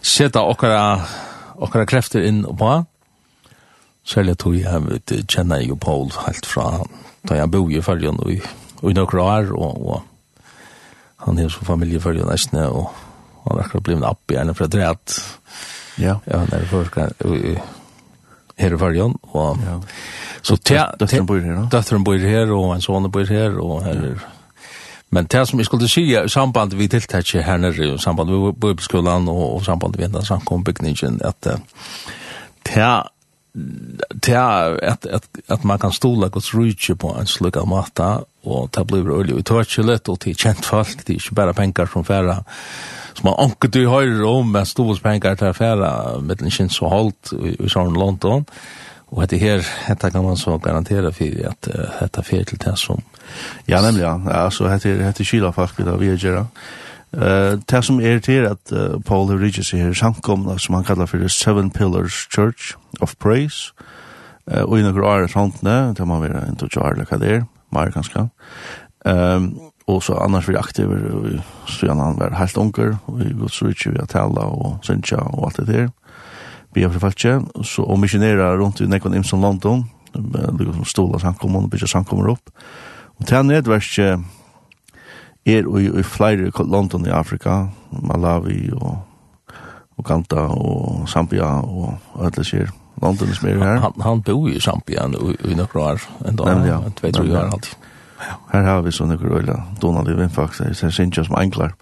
[0.00, 2.84] Sätta och våra krafter in på
[4.04, 6.90] Særlig tog jeg vet, kjenner jo Paul helt fra han.
[7.28, 8.36] Da jeg bor i Følgen i,
[8.84, 10.02] i noen år, og, og
[11.24, 12.90] han er så familie nesten, og
[13.46, 15.16] han er akkurat blitt opp gjerne fra drevet.
[15.98, 16.18] Ja.
[16.26, 16.66] Ja, han er
[17.24, 17.56] i
[18.58, 19.78] her i Følgen, og ja.
[20.42, 24.10] så te, døtteren bor her, døtteren bor her, og en sånne bor her, og her
[24.12, 24.30] er
[25.14, 28.52] Men det som jeg skulle si i samband vi tiltakje her nere, i samband med
[28.52, 31.58] bibelskolan og, og samband med denne samkombygningen, at uh,
[32.66, 33.02] det
[33.54, 38.08] det er at, at, at man kan stola Guds rydtje på en slik av mata,
[38.44, 41.90] og det blir øyelig i tørkjelet, og til kjent folk, det er ikke bare penger
[41.92, 42.40] som færa,
[43.14, 46.90] som man anker du høyre om, men stovus penger til færa, med den kjent så
[46.90, 48.42] holdt i, i sånn London,
[49.14, 52.74] og dette her, dette kan man så garantere for at uh, dette fyrer til det
[52.80, 53.04] som...
[53.68, 56.48] Ja, nemlig, ja, altså, dette er kyla folk, det vi er gjerra.
[56.48, 56.83] Ja.
[57.14, 60.84] Eh det som er til at uh, Paul har rydget seg her samkomna som han
[60.84, 63.72] kallar for the Seven Pillars Church of Praise.
[64.50, 67.18] Uh, og i noen år er frontene det må være en tog år eller hva
[67.18, 68.26] det er mer kanskje
[69.04, 69.46] um,
[69.86, 71.28] og så annars vi aktiver og
[71.68, 74.84] så gjerne han var helt unger og vi går så rydget vi har tala og
[74.84, 75.88] synsja og alt det der
[76.74, 77.24] vi har forfalt
[77.64, 81.88] så og missionerer rundt i Nekon Imson London det er som stola samkommer og bygger
[81.88, 82.52] samkommer opp
[83.16, 83.98] og til han nedverst
[85.46, 88.98] er i, i flere London i Afrika, Malawi og
[89.98, 92.72] Uganda og Zambia og alle sier
[93.02, 93.80] London som er her.
[93.82, 97.24] Han, han bor i Zambia i, i noen år, en dag, Nemlig, ja, tve, tre
[97.30, 97.90] år alltid.
[98.52, 101.74] Her har vi så noen røyla, Donald i Vindfaks, det er sinja som enklar,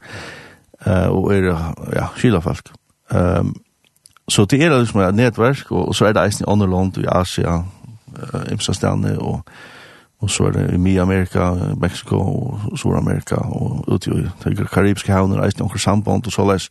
[0.86, 1.52] uh, og er,
[1.94, 2.72] ja, kylafalk.
[3.12, 3.54] Um,
[4.28, 6.98] så det er liksom et nettverk, og, og så er det eisen i andre land,
[6.98, 9.44] i Asia, uh, Imsastane og
[10.22, 11.50] Og så er det i Mi-Amerika,
[11.80, 16.68] Mexico og Sur-Amerika og ut i de karibiske havner, eisen omkring samband og såleis.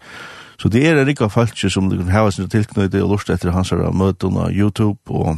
[0.57, 3.51] Så det er en rikka falskje som du kan hava sin tilknøyde og lust etter
[3.51, 5.37] hans her møten av YouTube og,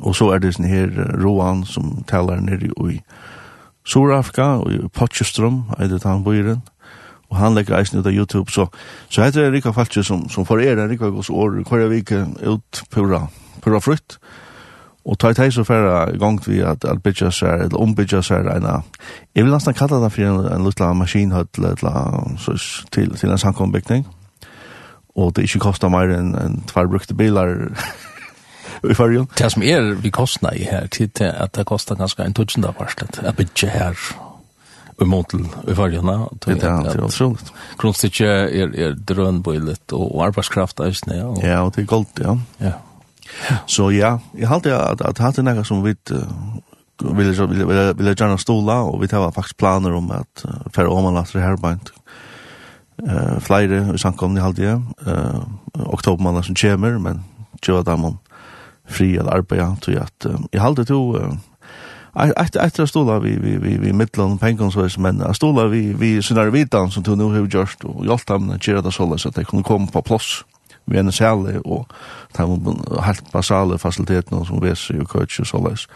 [0.00, 3.00] og så er det sin her Roan som talar nere i
[3.86, 6.62] Sur-Afrika og i Potchestrom, er det han bøyren
[7.30, 8.68] og han legger eisen ut av YouTube, så,
[9.10, 12.12] så heter det rikka falskje som, som for er en rikka gos år, hver vik
[12.14, 13.26] ut pura,
[13.64, 14.18] pura frutt.
[15.06, 18.48] Og tar i så færre i gang vi at, at bytja seg, eller ombytja seg,
[18.50, 18.80] ena,
[19.36, 21.60] jeg vil nesten kalla det for en, en lutla maskinhøtt,
[22.90, 24.06] til, til en samkombygning.
[25.16, 27.54] Og det ikke kostar mer enn en tvær brukte bilar
[28.84, 29.28] i fargen.
[29.38, 32.74] Det som er vi kostna i her, til at det kostar ganske en tusen tutsenda
[32.76, 33.94] varslet, at bytja her
[35.00, 36.10] i måntel i fargen.
[36.44, 37.52] Det er utroligt.
[37.78, 41.30] Grunnstykje er, er drønbøylet og arbeidskraft, ja.
[41.42, 42.36] Ja, og det er goldt, ja.
[42.60, 42.74] Ja.
[43.66, 45.94] Så ja, jeg halte at, at hatt er noe som vi
[46.96, 51.90] vil vil gjerne stola, og vi tar faktisk planer om at uh, for åmanlatter herbeint
[53.04, 55.42] uh, flere i samkomne halte jeg, uh,
[55.92, 57.20] oktobermannet som kommer, men
[57.60, 58.16] tjua damon
[58.88, 61.36] fri eller arbeid, tror jeg at uh, jeg halte to uh,
[62.16, 65.92] etter ett att stola vi vi vi vi mittlån pengar så men att stola vi
[65.92, 69.28] vi såna vitan som tog nu har just og hjälpte dem att göra det så
[69.28, 70.44] att de kunne komme på plass
[70.86, 71.86] vi en særlig, og
[72.36, 75.86] de helt basale fasilitetene som vese og coach og såleis.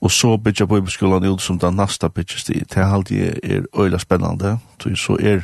[0.00, 2.54] Og så bytja på skolan ut som den nasta bygges de.
[2.54, 4.58] Det er alltid er øyla spennande.
[4.94, 5.40] så er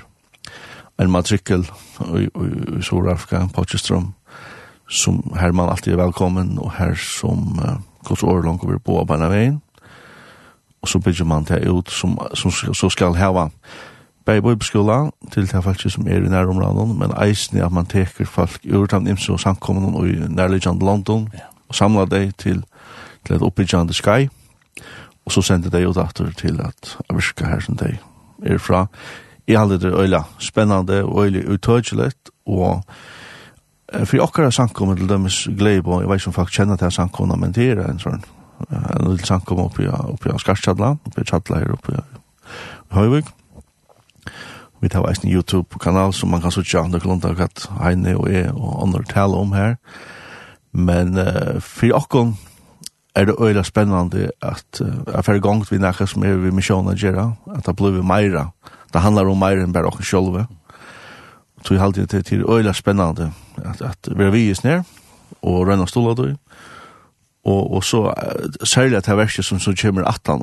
[1.01, 1.71] en matrikkel
[2.17, 4.15] i, i, i Sør-Afrika, Pakistrum,
[4.89, 9.31] som her man alltid er velkommen, og her som uh, Guds årlån over på av
[9.31, 9.63] veien.
[10.83, 13.49] Og så bygger man det ut som, som, så skal hava
[14.25, 18.61] bei bibelskola til ta folk som er i nærområden, men eisen at man teker folk
[18.73, 21.49] ur den imse og samkommende og i nærliggende London, ja.
[21.69, 22.63] og samler deg til,
[23.27, 24.29] til et oppbyggende skai,
[25.25, 27.99] og så sender deg ut etter til at jeg virker her som deg
[28.43, 28.87] er fra.
[29.49, 32.13] Jeg halde det øyla spennende og øyla uttøyelig,
[32.47, 32.83] og
[34.05, 37.71] for okkara samkommende til dømes gleibå, jeg vet ikke om folk kjenner til men det
[37.71, 38.23] er en sånn,
[38.71, 41.95] en liten samkommende oppi, oppi, oppi, oppi, oppi, oppi, oppi, her oppi,
[42.91, 43.42] oppi, oppi,
[44.83, 48.81] Vi tar eisen YouTube-kanal som man kan sutja andre klunda at Heine og jeg og
[48.83, 49.77] andre tale om her.
[50.73, 52.33] Men uh, for okkon
[53.15, 56.97] er det øyla spennende at uh, jeg fer gongt vi nekka som er vi misjona
[56.99, 58.49] gjerra, at det blir meira.
[58.93, 60.47] Det handlar om meira enn bare okkon sjolve.
[61.63, 63.31] Så jeg halte det til øyla spennende
[63.63, 64.83] at, at vi er vi is ned
[65.43, 66.35] og røyna stola du
[67.45, 70.43] Og, og så uh, særlig at det er verset som, som kommer 18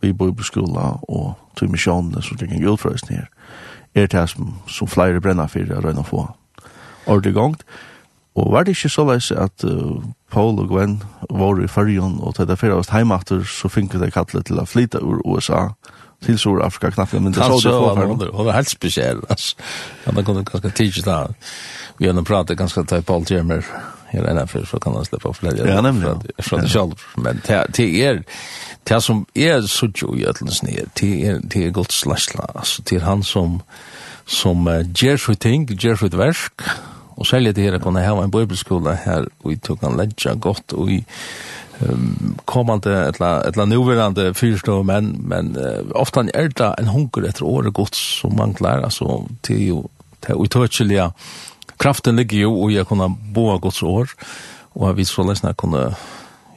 [0.00, 2.96] vi bor på skola og til misjonene som det kan gjøre for
[3.94, 6.26] er det som, som flere brenner for å røyne få
[7.06, 7.64] ordentlig gongt.
[8.38, 12.36] Og var det ikke så leis at uh, Paul og Gwen var i fargen, og
[12.36, 15.70] til det fyrir av oss heimater, så finner de kallet til å flyte ur USA
[16.24, 18.20] til Sur-Afrika knappen, men det så det var fargen.
[18.20, 19.56] Det var helt spesiell, altså.
[20.04, 21.24] Han det kunne ganske tidlig da.
[21.98, 23.66] Vi har nå pratet ganske til Paul Tjermer,
[24.10, 25.66] här ena för så kan han släppa fler.
[25.66, 26.22] Ja, nämligen.
[26.38, 26.94] Från det själv.
[27.16, 27.40] Men
[27.76, 28.24] det är
[28.84, 30.84] det som är så ju i ötlens ner.
[30.94, 32.50] Det är det är gott slasla.
[32.54, 33.62] Alltså det är han som
[34.26, 36.60] som uh, ger sig ting, ger sig verk.
[37.14, 40.34] Och säljer det här att kunna ha en bibelskola här och vi tog han lägga
[40.34, 41.04] gott och i
[41.78, 47.44] um, kommande etla etla nuvarande fyrstå men men uh, ofta är det en hunger efter
[47.44, 49.82] året gott som manglar alltså till ju
[50.20, 51.12] till utökliga
[51.80, 54.12] kraften ligger jo i å kunne bo av Guds år,
[54.76, 55.88] og vi så løsene kunne,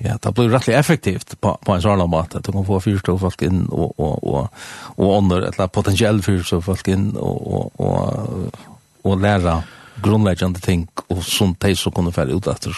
[0.03, 3.15] ja, det blir rettelig effektivt på, på en sånn måte, at du kan få fyrstå
[3.21, 4.65] folk inn, og, og, og,
[4.97, 8.59] og under, eller potensiell fyrstå folk inn, og, og, og,
[9.03, 9.61] og lære
[10.01, 12.73] grunnleggende ting og som de så kunne fære ut etter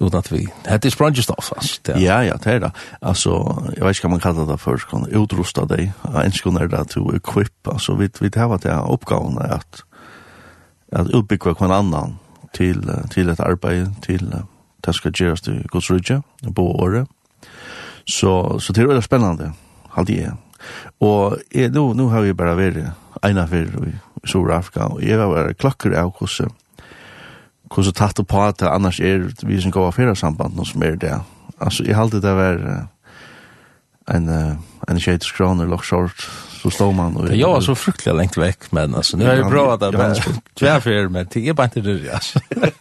[0.00, 2.72] utan att vi hade är sprungig stuff alltså ja ja det är det.
[3.00, 3.30] Alltså
[3.76, 5.92] jag vet inte vad man kallar det för kan utrusta dig
[6.24, 9.82] en skulle det att to equip alltså vi vi har det uppgåvan att
[10.92, 12.18] at utbygga kvann annan
[12.52, 14.34] till till ett arbete till
[14.80, 16.22] det skal göras till Guds Rydja,
[16.54, 17.08] på året.
[18.04, 19.52] Så så det är veldig spännande.
[19.90, 20.32] alltid det.
[20.98, 22.86] Och jeg, nu nå har vi bara varit
[23.22, 26.50] ena for i Sydafrika och jag var klokker av hvordan
[27.70, 31.20] hvordan så tatt på att annars är vi som går affärer samband som är det.
[31.58, 32.86] Alltså jag alltid det där
[34.06, 34.28] en
[34.88, 36.30] en shade scroller lock short
[36.62, 39.44] så står man och Jag var så fruktligt längt veck men alltså nu är det
[39.44, 40.22] bra att det är
[40.54, 42.40] tvärför men det är bara inte det alltså.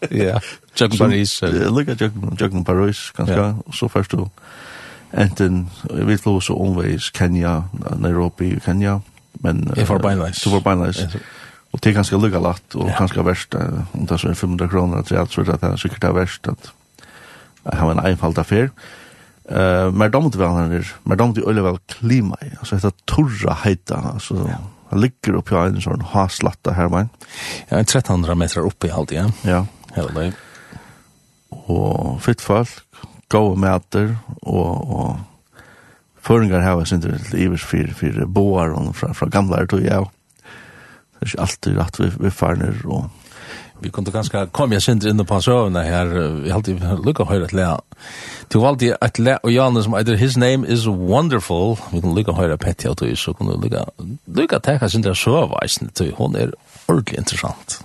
[0.09, 0.41] Ja.
[0.75, 1.41] Jack Paris.
[1.41, 4.29] Look at Jack Jack Paris kanske och så först då.
[5.11, 7.63] Enten vi flyger så always Kenya,
[7.97, 9.01] Nairobi, Kenya.
[9.33, 10.41] Men jag får beinleis.
[10.41, 10.97] Så får beinleis.
[11.71, 13.55] Och det är ganska lugga lätt och ganska värst
[13.91, 16.71] om det så är 500 kronor att tror är det säkert det värst att
[17.63, 18.57] ha en enfald affär.
[18.57, 18.71] Mm.
[19.49, 20.91] Eh, mer damt han er.
[21.03, 22.37] mer damt i öle vel klima.
[22.59, 24.45] Altså detta torra heita, altså.
[24.89, 27.07] Han ligger uppe på en sånn haslatta her va.
[27.69, 29.33] Ja, 1300 meter uppe i allt igen.
[29.45, 29.63] Ja.
[29.95, 30.29] Hela det.
[31.69, 32.85] Og fitt folk,
[33.29, 35.17] goda mäter og, og
[36.19, 40.09] Føringar hava sin til ivers fyrir fyrir boar og fra, fra gamla er tog jeg.
[41.15, 43.07] Det er ikke alltid rett vi, vi farner og
[43.79, 46.05] vi kunde ganska kom jag synd in på sövna här
[46.43, 47.77] vi alltid lucka höra ett lä
[48.47, 52.31] till valdi ett lä och Janus som either his name is wonderful vi kan lucka
[52.31, 53.85] höra Petty och så kunde lucka
[54.25, 56.53] lucka ta kanske inte så isen till hon är
[56.85, 57.83] ordentligt intressant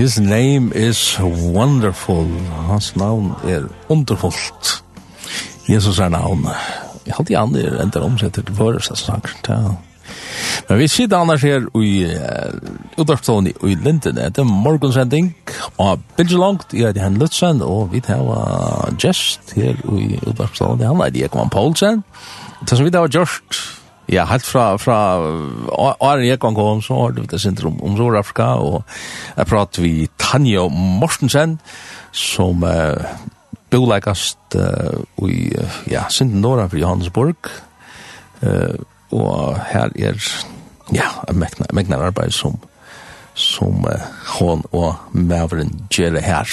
[0.00, 2.24] His name is wonderful.
[2.68, 4.82] Hans navn er underfullt.
[5.68, 6.46] Jesus er navn.
[7.06, 9.50] Jeg halte i andre er enda omsetter til våres, altså sagt.
[9.50, 9.74] Ja.
[10.68, 14.16] Men vi sitter annars her i uh, utdragsstånd i Linden.
[14.16, 15.34] Det er morgensending
[15.76, 16.72] og bilder langt.
[16.72, 18.24] Jeg heter Henrik Lutzen, og vi tar
[18.96, 20.80] gest her i utdragsstånd.
[20.80, 22.00] Han er Ekman Poulsen.
[22.64, 23.60] Det som vi tar gjort
[24.10, 24.96] Ja, helt fra, fra
[26.02, 28.82] Arjen jeg kom, så har du det syndrom om Sør-Afrika, og
[29.36, 31.60] jeg prater vi Tanja Morsensen,
[32.10, 32.98] som uh,
[33.70, 35.52] boleikast uh, i,
[35.90, 37.52] ja, synden Nora for Johannesburg,
[38.42, 38.74] uh,
[39.14, 40.18] og her er,
[40.90, 42.58] ja, megnar, megnar arbeid som
[43.34, 46.50] som uh, hon og Mavren gjør her.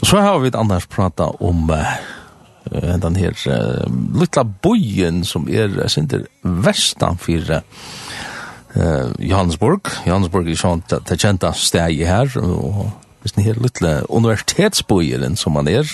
[0.00, 1.92] Og så har vi et annars prata om uh,
[2.70, 3.34] den her
[4.14, 7.60] lilla bojen som er sinter vestan for
[9.18, 9.90] Johannesburg.
[10.06, 12.92] Johannesburg er sånn det kjenta steg her, og
[13.22, 15.88] hvis den her lilla universitetsbojen som han er,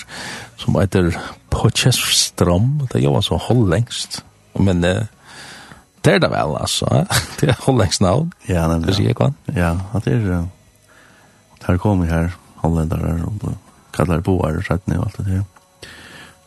[0.57, 1.11] som heter
[1.51, 4.21] Pochestrom, det gjør han så hollengst,
[4.59, 7.03] men det er det vel, altså,
[7.41, 9.35] det er hollengst navn, ja, nemlig, det sier kvann.
[9.51, 9.73] Ja,
[10.05, 10.47] det er,
[11.57, 12.31] det er kommet her,
[12.63, 13.57] hollendere, og
[13.97, 15.45] kallar boar, og alt det der,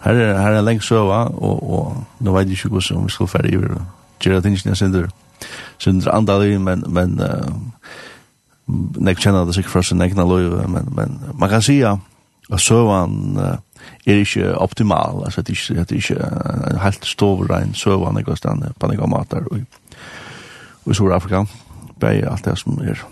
[0.01, 3.29] Her er, her er lengt søva, og, og nå vet jeg ikke hvordan vi skal
[3.29, 3.83] ferdig over det.
[4.21, 5.09] Gjera tingene synder,
[5.79, 7.51] synder andalig, men, men uh,
[8.97, 12.01] nek kjenner det sikkert fra sin egna løyve, men, men man kan si at
[12.61, 13.59] søvan uh,
[14.07, 18.37] er ikke optimal, altså det er ikke, det er ikke en helt stovrein søvan, ikke
[18.41, 19.61] stand på nekka matar, og,
[20.85, 21.45] og i Sør-Afrika,
[22.01, 23.05] bare alt det som er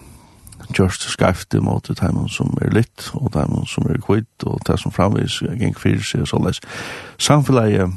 [0.74, 4.78] just skyft mot det timen som er litt, og timen som er kvitt, og det
[4.80, 6.60] som framvis gikk fyrir seg og såleis.
[7.18, 7.92] Samfunnet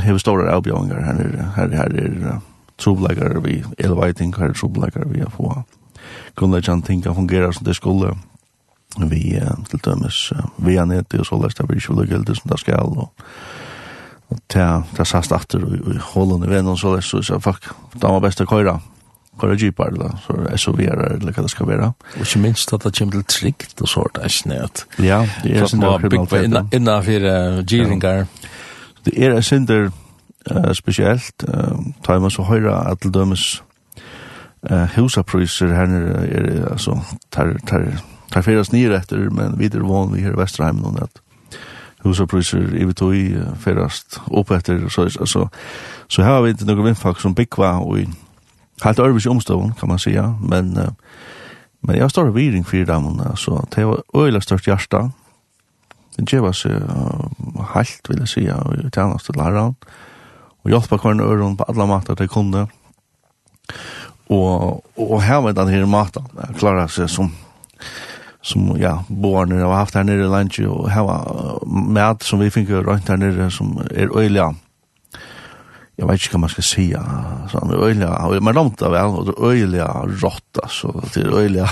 [0.00, 1.20] hever store avbjøringer her,
[1.56, 2.40] her, her er
[2.80, 5.50] trobleikere vi, eller veiting her er trobleikere vi er på.
[6.38, 8.14] Grunnleggjant ting kan fungere som det skulle,
[8.98, 9.38] vi
[9.70, 13.12] til dømes via nete og såleis, det blir ikke vel gildt som det skal, og
[14.30, 17.66] Og ta ta sast aftur og hålene vennom, så det er så, fuck,
[17.98, 18.76] da var best å køyra
[19.40, 21.92] kora jeepar da, så er så vi er eller hva det skal være.
[22.16, 24.84] Og ikke minst at det kommer til trygt og sånt, det er snett.
[24.98, 26.76] Ja, det er sin der kriminalitet.
[26.76, 28.26] Innenfor gyringar.
[29.04, 29.88] Det er en der
[30.50, 33.62] uh, spesielt, uh, tar man så høyre at det dømes
[34.70, 37.00] uh, husapriser her nere, er, altså,
[37.32, 37.88] tar, tar,
[38.32, 41.24] tar fyras nere etter, men videre vån vi her i Vesterheim nå nett
[42.04, 43.26] husapriser i vi tog i
[43.60, 45.46] ferast opp etter, så, så, så,
[46.08, 48.06] så her har vi ikke noen vindfag som byggva og i
[48.82, 50.88] Helt övrigt omstånd kan man säga, men uh,
[51.80, 55.10] men jag står vid ring för dem så det var öjla störst hjärta.
[56.16, 56.72] Det gav oss uh,
[57.74, 59.74] helt vill jag säga och det annars till läraren.
[60.62, 62.68] Och hjälpa kvarn öron på alla matar det kunde.
[64.30, 66.26] og, og her med den här maten
[66.58, 67.32] klara seg som
[68.42, 72.40] som ja, boarna har haft her nere i lunch, og her var uh, mat som
[72.40, 74.69] vi fick rundt her nere som er øyla, Mm
[76.00, 79.16] jeg vet ikke hva man skal si, så han er øyelig, og man ramte vel,
[79.20, 79.82] og det er øyelig
[80.22, 81.66] rått, altså, det er øyelig.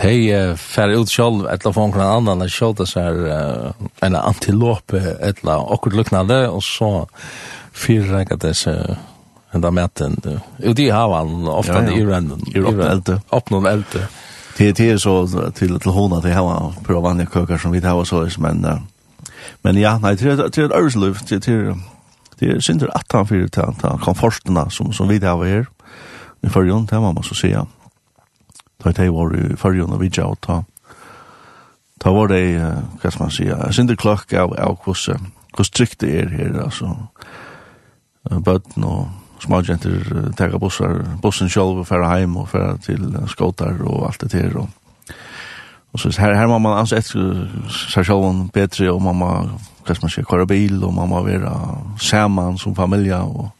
[0.00, 3.20] De uh, fer ut selv, et eller annet en annen, og kjølte seg
[4.02, 6.90] en antilope, et eller annet, akkurat luknade, og så
[7.76, 8.74] fyrrekket disse
[9.54, 10.16] enda meten.
[10.58, 12.42] Jo, de har han ofte i rennen.
[12.54, 14.06] I renden, Oppnån elte.
[14.58, 15.22] Det er så
[15.56, 18.66] til, til hona, det har han prøvd vanlige køker som vi har, så, men,
[19.62, 21.74] men ja, nei, det er et øresliv, det er
[22.40, 25.68] det er synder at han fyrir til han komforterna som, som vi det her.
[26.42, 27.66] I fyrjon, det var man så sier
[28.80, 30.62] da det var i fyrjon og vi og ta
[32.00, 32.56] ta var det,
[33.02, 35.08] hva skal man sier synder klokk av, av hos
[35.58, 36.94] hos trygt det er her altså.
[38.24, 39.08] Bøtten og
[39.40, 44.32] smågenter tega bussar bussen sjálv og færa heim og færa til skotar og alt det
[44.32, 44.68] her og
[45.92, 47.48] Og så her, her må man altså etter
[47.90, 49.30] seg selv bedre, og man må
[49.86, 51.54] hva skal man si, kvar bil, og man må være
[51.98, 53.50] saman som familie, og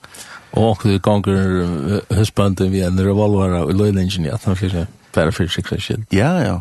[0.52, 5.48] Og du ganger husbandet vi en revolver og løylingen i at han fyrir bare fyrir
[5.48, 6.04] sikra skil.
[6.12, 6.56] Ja, ja.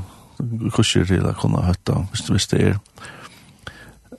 [0.73, 2.77] Kurser til å kunne høtta, hvis hvis det er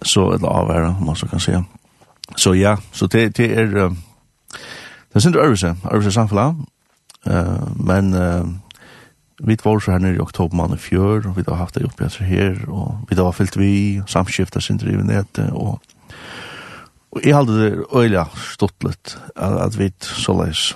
[0.02, 1.62] så eller avværa, om man så kan säga.
[2.36, 6.56] Så ja, så det, det er det er sindri øvelse, øvelse samfunnet,
[7.26, 8.46] uh, men Uh,
[9.40, 11.86] Vi var så her nere i oktober måned i fjør, og vi har haft det
[11.88, 15.80] oppe etter her, og vi har fyllt vi, samskiftet sin driv i nettet, og,
[17.10, 20.70] og jeg hadde det øyla stortlet, at, at vi så leis.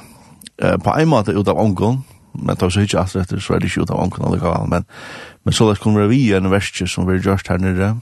[0.63, 2.01] Eh, på en måte ut av ången,
[2.35, 4.89] men det så ikke alt etter, så er det ikke ut av ången allikevel, men,
[5.45, 7.95] men så leis kommer vi en verskje som vi har gjort her nere,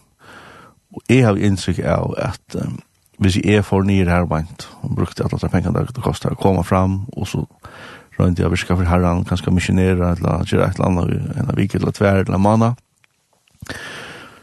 [0.92, 2.78] og jeg har inntrykk av at um,
[3.22, 6.40] hvis jeg er for nye her beint, og brukte alle de pengene det koster å
[6.40, 7.44] komme fram, og så
[8.20, 11.74] rundt jeg avirska for herran, kanskje missionera, eller gjøre et eller annet, en av vik,
[11.74, 12.74] eller tver, eller manna.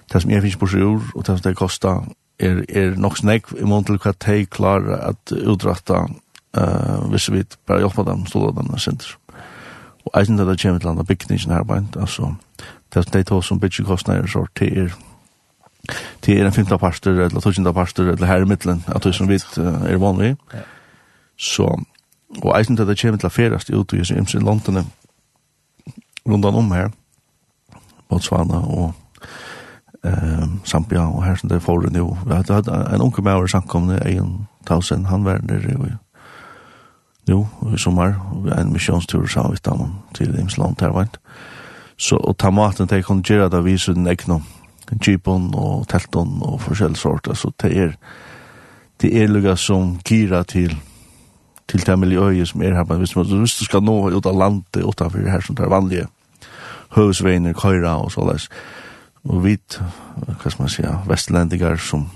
[0.10, 2.00] Det som jeg finnes på sjur, og det som det kosta,
[2.40, 6.06] er, er nok snakk i mån til hva de klarer at utdratta,
[6.58, 9.18] uh, hvis vi bare hjelper dem, stål dem, sinter.
[10.06, 12.34] Og jeg synes at det kommer til andre bygningen her, bare, altså,
[12.94, 14.98] det som de to som bygger kostnader, så det er,
[16.22, 19.30] til er en femte parster, eller tusjende parster, eller her i middelen, at det som
[19.30, 20.36] vi er vanlig.
[21.38, 21.84] Så,
[22.38, 24.86] og eisen til det kommer til å ferast ut i imsen landene
[26.30, 26.92] rundan om her,
[28.10, 28.94] Botswana og
[30.06, 32.18] eh, Zambia og her som det foran jo.
[32.26, 35.96] Vi hadde en unge med over samkomne, Eion Tausen, han var nere i
[37.30, 41.20] jo, i sommer, og en misjonstur sammen med dem til Imsland, her vant.
[41.98, 44.44] Så, og ta maten til jeg kunne gjøre det, viser den egnom,
[44.90, 47.92] kjipen og telton og forskjellige sorter, så det er,
[49.02, 50.74] det er lukket som gira til
[51.70, 54.38] til det miljøet som er her, men hvis, man, hvis du skal nå ut av
[54.38, 56.08] landet utenfor det her som er vanlige
[56.96, 58.48] høvesveiner, køyra og så der,
[59.30, 59.78] og vit,
[60.18, 62.08] hva skal man si, vestlendigar som,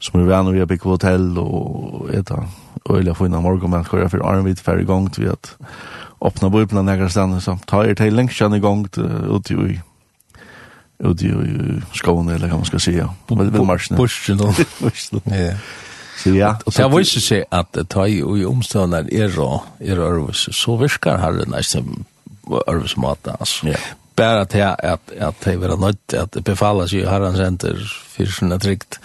[0.00, 2.44] som er vana vi har bygget hotell og eta
[2.88, 5.56] øyla fina morgenmenn køyra for armvit færre gongt vi at
[6.20, 9.80] åpna bøypna negra stand, så tar er til lengst kjenne gongt ut i
[10.98, 11.30] ut i
[11.94, 13.06] skåne eller hva man skal si, ja.
[13.98, 14.58] Bursjen og...
[14.80, 15.30] Bursjen og...
[16.18, 16.54] Så ja.
[16.66, 20.76] Og det viser seg at ta i og i omstående er og er Ørvus, så
[20.80, 22.04] virker her nesten
[22.48, 23.72] Ørvus mat, altså.
[23.72, 23.80] Ja.
[24.18, 27.78] Bare til at, at det var nødt at det seg seg herren senter
[28.10, 28.98] for sånne trygt.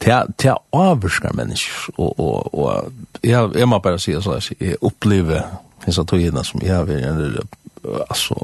[0.00, 5.44] Til er avvirker mennesker, og, og, og jeg, jeg må bare si så jeg opplever
[5.84, 7.44] disse togene som jeg har vært,
[8.08, 8.38] altså,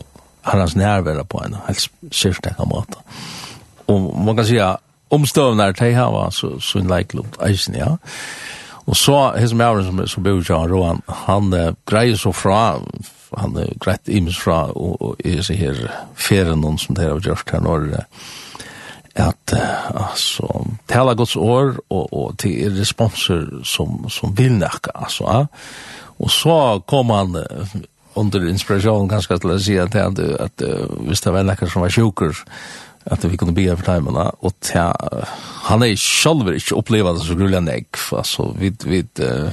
[0.44, 3.00] herrens nærvære på en helt sørstekke måte.
[3.88, 7.96] Og man kan si at omstøvende er til her, så så en leiklub eisen ja.
[8.86, 12.80] Og så hans med som som bor jo Roan han uh, greier så fra
[13.38, 15.78] han greit ims fra og og er så her
[16.14, 17.86] feren noen som det har gjort her når
[19.14, 25.24] at uh, altså tala gods år og og til responser som som vil nekka, altså
[25.24, 25.46] ja.
[26.18, 27.80] og så kom han uh,
[28.14, 31.82] under inspiration ganske til å si at, at, at, at hvis det var noen som
[31.82, 32.44] var sjukker,
[33.04, 34.94] att vi kunde bygga för timmarna och ta,
[35.62, 39.48] han är själv inte upplevande så gruliga nägg alltså vid vid uh,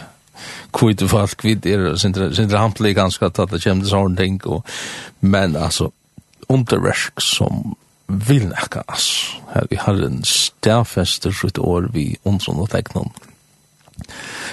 [0.71, 4.65] kvitt folk vid er sin sin hamtlig ganska att det kändes sån ting och
[5.19, 5.91] men alltså
[6.47, 7.75] underverk som
[8.07, 13.11] vill näka ass här vi har en stärfester sitt år vi ons och tecknon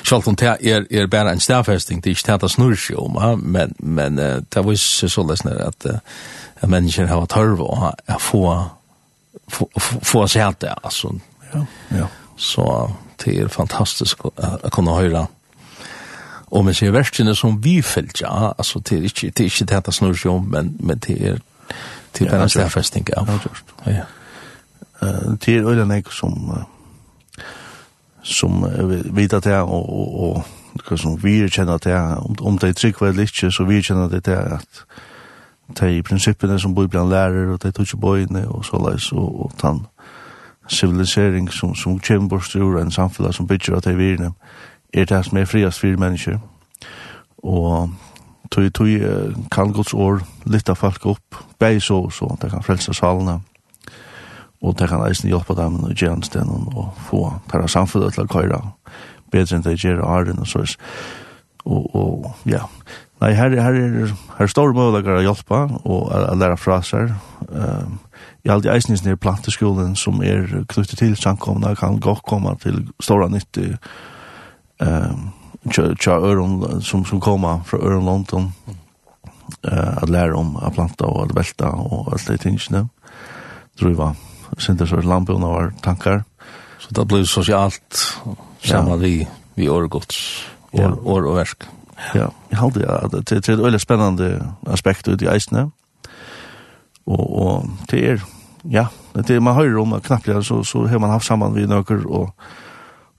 [0.03, 2.99] Sjalt om det er, er bare en stedfesting, det er ikke det det snurr seg
[2.99, 5.87] om, men, men det var ikke så løsner at,
[6.61, 8.43] at mennesker har tørv har få
[10.03, 11.15] få se helt det alltså.
[11.53, 11.67] Ja.
[11.89, 12.09] Ja.
[12.37, 12.91] Så
[13.25, 15.27] det är fantastiskt att kunna höra.
[16.49, 19.81] Och men ser verkligen som vi fällt ja, alltså det är inte det är inte
[19.81, 21.41] det snurr sig om men men det är
[22.13, 23.29] till bara så fast tänker jag.
[23.85, 23.93] Ja.
[25.01, 26.65] Eh det är ölen som
[28.23, 28.71] som
[29.15, 30.45] vet att det och och
[30.91, 33.83] och som vi känner att det om om det är tryck väl lite så vi
[33.83, 34.85] känner det att
[35.81, 39.41] de prinsippene som bor blant lærer, og de tog ikke bøyene, og så leis, og,
[39.45, 39.87] og den
[40.69, 44.31] civilisering som, som kommer bort ur en samfunn som bygger av de virene,
[44.95, 46.39] er det som er friast for mennesker.
[47.39, 47.91] Og
[48.51, 48.89] tog, tog
[49.53, 53.41] kan gods år lytte folk opp, bei så, så de kan frelse salene,
[54.63, 58.63] og de kan eisen hjelpe dem og gjenstenen, og få deres samfunn til å køyre
[59.31, 60.65] bedre enn de gjør av og så.
[61.67, 62.63] Og, og ja,
[63.21, 67.15] Nei, her, her, er, her er store muligheter å hjelpe og å lære fra seg.
[67.49, 67.97] Um,
[68.45, 72.83] I alle de eisningene i planteskolen som er knyttet til samkomne kan godt komme til
[73.01, 73.79] store nytte
[74.85, 75.31] um,
[75.73, 78.51] tja øron som, som kommer fra øron London
[79.65, 82.85] uh, at lære om å planta og å velta og alt det tingene.
[83.81, 84.13] Druva,
[84.59, 86.23] så var landbjørn og tankar.
[86.85, 88.05] Så det blir sosialt
[88.61, 89.01] sammen ja.
[89.01, 89.15] vi,
[89.57, 90.21] vi årgods,
[90.73, 90.93] år, ja.
[90.93, 91.67] år og versk.
[92.15, 94.31] Ja, jeg halte ja, det, det, det er et veldig spennende
[94.67, 95.71] aspekt ut i eisene.
[97.07, 98.25] Og, og det er,
[98.71, 102.07] ja, det er, man hører om knappligere, så, så har man haft sammen vid nøkker,
[102.07, 102.33] og,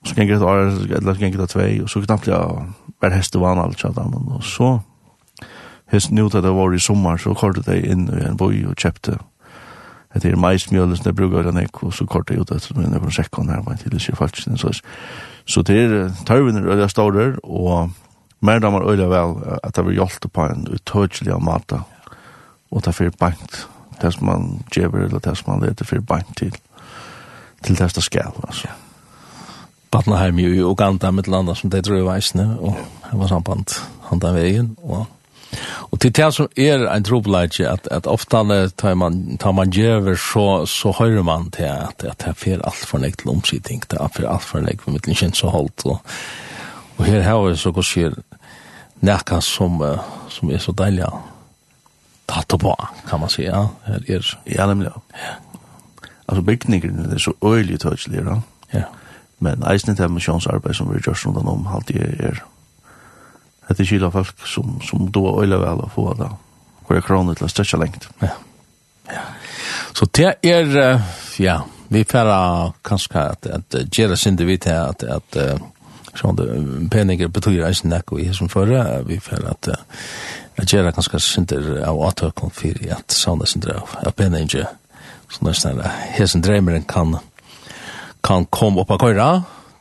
[0.04, 0.58] så ganger det et år,
[0.96, 4.44] eller så ganger det tvei, og så knappligere hest og vann alt, ja, men, og
[4.44, 4.78] så,
[5.90, 8.76] hest nu til det var i sommer, så kortet jeg inn i en boi og
[8.76, 9.18] kjøpte
[10.14, 12.94] Det er maismjøl som jeg bruker den ekk, og så kortet jeg ut etter min
[12.96, 14.48] over sekken her, men til det skjer faktisk.
[14.56, 14.80] Så,
[15.46, 17.90] så det er tarvene er større, og
[18.40, 21.84] mer damer øyla vel at det var hjalt på en utødelig av maten,
[22.70, 23.66] og det fyrir bankt,
[24.02, 26.54] det som man gjever eller det som man leder fyrir bankt til,
[27.64, 28.68] til det som skal, altså.
[29.90, 32.76] Batnaheim i Uganda, mitt landa som det drøy veisne, og
[33.08, 33.78] det var samband
[34.10, 35.06] han den veien, og
[35.90, 38.36] Og til det som er en trobeleidje, at, at ofte
[38.76, 42.84] tar man, tar man gjøver, så, så hører man til at, at det er alt
[42.86, 45.98] for nek til omsidning, det er alt for nek for mitt kjent så holdt, og,
[46.98, 48.12] og her har vi så godt sier
[49.00, 49.82] näka som
[50.28, 51.10] som er så dejliga
[52.26, 52.74] tatt på
[53.08, 53.68] kan man si, ja.
[53.86, 54.38] Her er.
[54.46, 55.34] ja nemlig, ja.
[56.28, 58.40] Altså, bygningene er så öjligt touchlig ja.
[58.72, 58.84] ja
[59.40, 60.20] men eisen til med
[60.74, 62.42] som vi just runt om halt det är
[63.68, 66.30] det er skilda folk som som då öjla vel å få det
[66.86, 68.08] hvor er kroner til å stretcha lengt.
[68.20, 68.28] ja
[69.12, 69.20] ja
[69.94, 71.02] så det är
[71.38, 72.72] ja vi färra
[73.14, 75.36] at, at att göra synd vi till at, att
[76.18, 76.48] sånn det
[76.92, 79.72] peninger betyr eisen nekko i som førre, vi føler at
[80.58, 84.66] at gjerra ganske synder av atøkken for at sånne synder av peninger,
[85.30, 87.18] så nesten er hesen dreimeren kan
[88.26, 89.28] kan komme opp av køyra,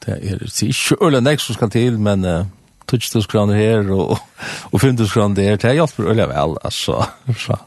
[0.05, 2.45] det er ikke øyla nek som skal til, men uh,
[2.87, 4.19] 2000 kroner her og,
[4.71, 7.01] og 5000 kroner der, det er hjelper øyla vel, altså,
[7.35, 7.57] så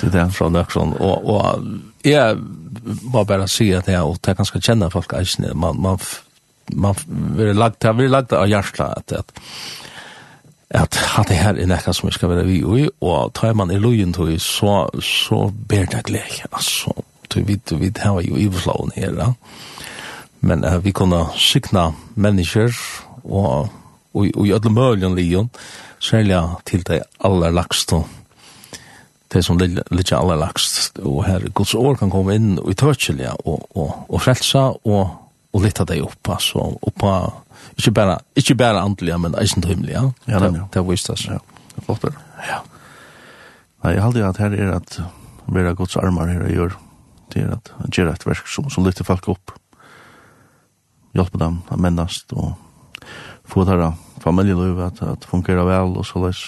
[0.00, 1.66] det er fra nøkron, og, og
[2.04, 2.38] jeg
[3.02, 5.98] må bare si at jeg, og det er ganske kjenne folk eisen, man, man
[6.76, 6.94] man
[7.36, 9.32] vill lagt här vill lagt av hjärta att att
[10.70, 13.70] at at det her er nekka som vi skal være vi och och tar man
[13.70, 16.92] i lojen då så så ber det glädje altså,
[17.28, 19.32] du vet vi det har ju i flown her, ja.
[20.40, 22.76] men uh, vi kunne signa mennesker,
[23.24, 23.68] og
[24.12, 25.48] och och i alla möjliga lion
[26.00, 28.04] sälja till de allra laxto
[29.28, 33.32] det som ligger aller laxst og her Guds år kan komme inn, og i touchliga
[33.44, 37.14] og, og, og frelsa, och og litt av det opp, altså, oppa,
[37.74, 40.04] ikke bare, ikke bare andelig, men eisen til himmelig, ja.
[40.30, 41.40] Ja, det, det var vist det, ja.
[41.72, 42.12] Det er flott det.
[42.46, 42.60] Ja.
[43.82, 45.00] Nei, jeg halde jo at her er at
[45.50, 46.76] vera gods armar her jeg gjør,
[47.34, 49.54] det er at gjør et verk som, som lytter folk opp,
[51.18, 52.54] hjelper dem å mennast, og
[53.50, 56.44] få det her familielivet at, at fungerer vel, og så løs.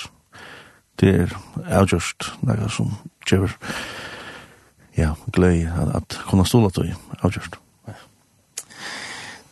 [1.00, 1.34] Det er
[1.80, 2.92] avgjørst, noe som
[3.26, 3.50] gjør,
[4.94, 7.58] ja, gløy, at, at kunne ståle til avgjørst.
[7.58, 7.71] Ja.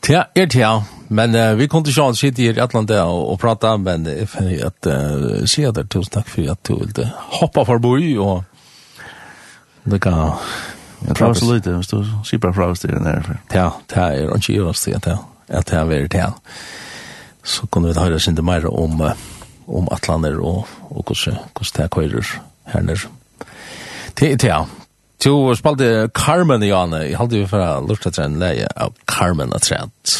[0.08, 0.82] Ja, er det ja.
[1.08, 4.86] Men uh, vi kunne ikke sitte i Atlanta og, og prate, men jeg finner at
[4.86, 7.08] uh, sier deg tusen takk for at du ville
[7.40, 8.44] hoppa forbi, og
[9.84, 10.38] det kan...
[11.00, 13.24] Jeg tar så lite, hvis du sier bare fra oss til den her.
[13.54, 16.34] Ja, det er ikke i oss til at det er veldig til.
[17.42, 19.00] Så kunne vi høre sin det mer om,
[19.66, 22.34] om Atlander og, og hvordan, hvordan det er køyrer
[22.74, 23.08] her nere.
[24.18, 24.60] Det er til, ja.
[25.20, 27.02] Du spalte Carmen i Anne.
[27.10, 30.14] Jeg hadde jo for å lurt etter en leie av Carmen og trent.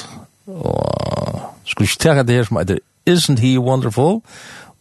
[0.51, 4.20] Og skulle ikke tenke det her som heter Isn't He Wonderful?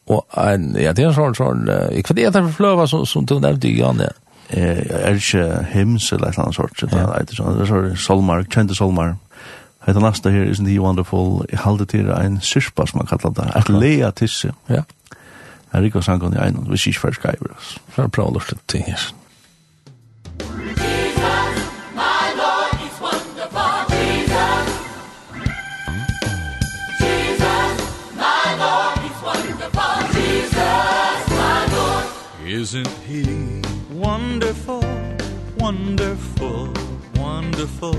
[0.09, 3.27] Og en, ja, det er en sånn, sånn, jeg kvendt etter for fløva som, som
[3.29, 4.09] du nevnte i Anne.
[4.49, 6.81] Er ikke hymns eller et eller annet sort.
[6.81, 9.15] Det er sånn, det er sånn, solmar, kjente solmar.
[9.85, 11.45] Det er neste her Isn't He Wonderful?
[11.47, 13.47] Jeg halde til en syrpa som man kallar det.
[13.61, 14.51] Et lea tisse.
[14.67, 14.83] Ja.
[15.69, 17.55] Jeg rikker sangen i egnet, hvis ikke først skriver.
[17.63, 18.89] Så er det bra å lurt etter ting
[32.59, 34.83] Isn't he wonderful,
[35.57, 36.73] wonderful,
[37.15, 37.95] wonderful?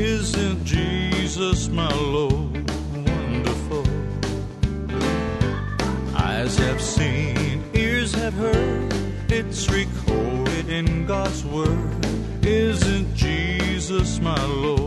[0.00, 2.70] Isn't Jesus my Lord
[3.06, 3.84] wonderful?
[6.16, 8.90] Eyes have seen, ears have heard
[9.28, 12.06] It's recorded in God's Word.
[12.42, 14.83] Isn't Jesus my Lord?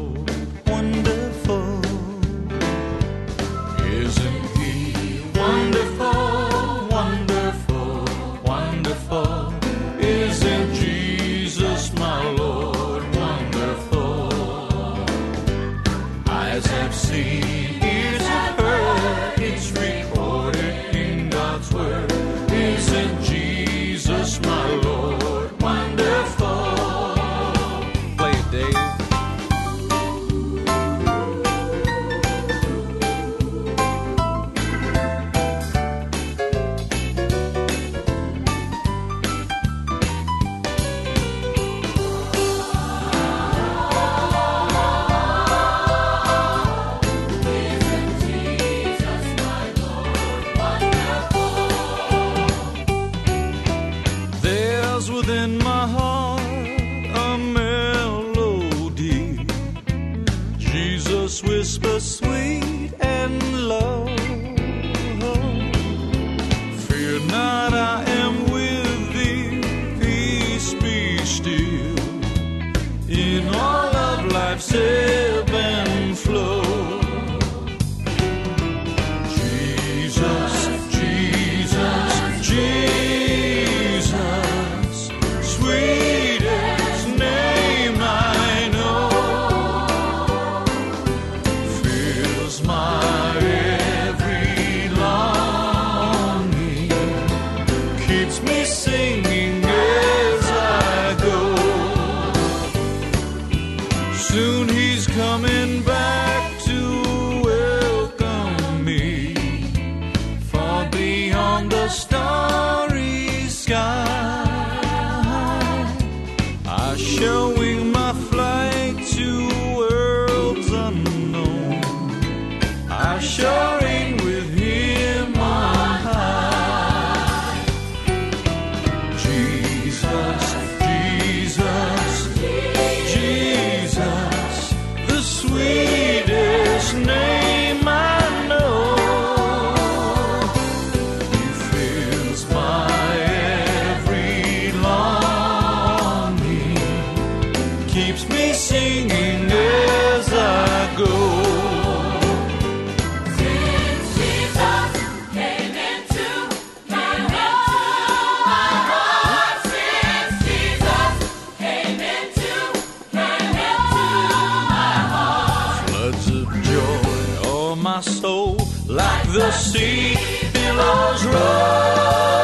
[167.97, 168.55] my soul
[168.85, 170.15] like the sea
[170.53, 172.36] billows roar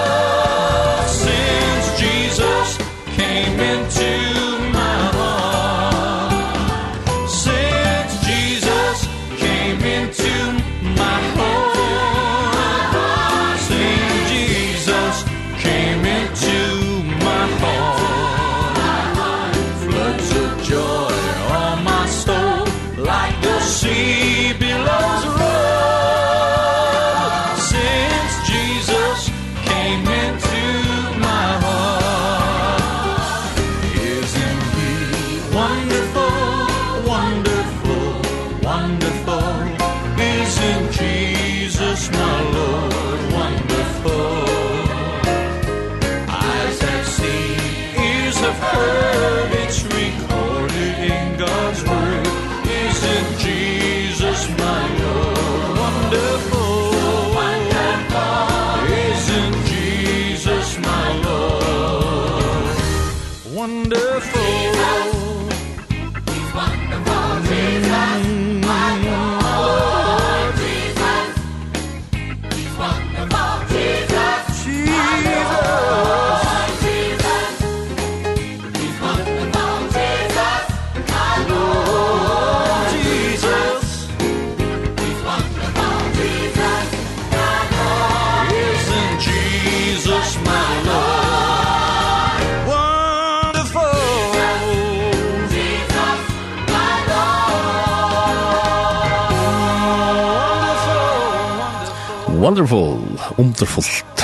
[102.44, 102.98] Wonderful,
[103.38, 104.24] underfullt.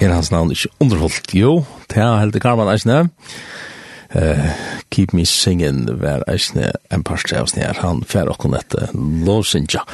[0.00, 1.62] Er hans navn ikke underfullt, jo.
[1.88, 2.98] Det er helt Karman Eisne.
[4.12, 4.50] Uh,
[4.92, 7.80] keep me singing vær Eisne en par stjævsne nær.
[7.80, 9.86] Han fer okkur nette, Losinja.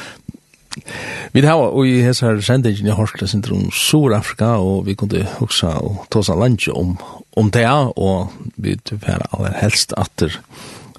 [1.31, 5.77] Vi har og i hans her sendingen i Horsle syndrom Sur-Afrika, og vi kunne hoksa
[5.79, 6.97] og tåsa landje om,
[7.39, 10.35] om det, og vi fær aller helst atter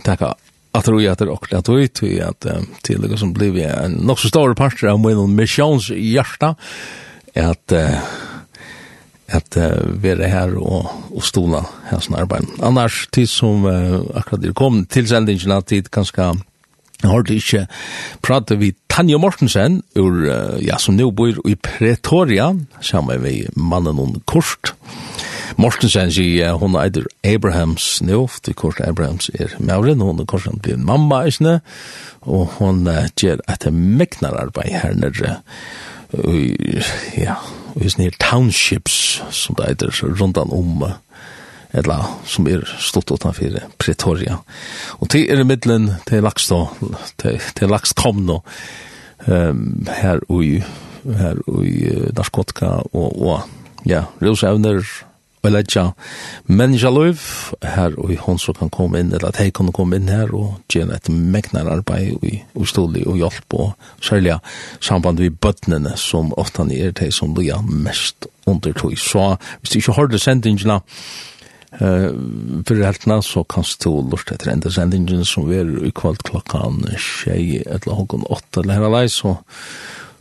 [0.00, 0.32] takka
[0.74, 2.46] att det jätter och att det till att
[2.82, 6.54] till det som blir en nog så stor part av min missions hjärta
[7.34, 7.72] att
[9.32, 9.56] att
[10.02, 12.46] vara här och och stola här sån arbete.
[12.62, 13.66] Annars tid som
[14.14, 16.36] akkurat det kom till sändningen att tid ganska
[17.02, 20.26] har det inte vi Tanja Mortensen ur
[20.60, 24.74] ja som nu bor i Pretoria sammen med mannen hon Korst.
[25.56, 30.48] Mortensen sier uh, hun eider Abrahams nå, til kors Abrahams er mauren, hun er kors
[30.62, 31.60] blir mamma isne,
[32.22, 35.38] og hun uh, gjør et meknar arbeid her nere,
[36.16, 37.38] uh, ja,
[37.74, 40.96] og isne townships, som det eider rundan om, uh,
[41.74, 44.38] eller som er stått utanfor Pretoria.
[45.02, 46.64] Og til er i middelen, til laks da,
[47.18, 48.40] til, til laks kom nå,
[49.26, 50.44] um, her og
[51.04, 51.66] her og
[52.16, 53.42] narkotika og, og
[53.88, 54.84] ja, rusevner,
[55.44, 55.84] og ledja
[56.48, 57.20] menneskjaløyv
[57.62, 60.32] her og i hånd som kan komme inn, eller at hei kan komme inn her
[60.36, 63.72] og gjerne et megnar arbeid og, og stålig og hjelp og
[64.04, 64.38] særlig
[64.80, 69.78] samband vi bøttene som ofta er de som blir mest under tog Så hvis du
[69.78, 70.80] ikke har det sendingene
[71.80, 72.10] uh,
[72.66, 77.26] for heltene, så kan du lort etter enda sendingen som er i kvalt klokkan 6
[77.66, 79.36] eller halvgån åtta eller her alai, så,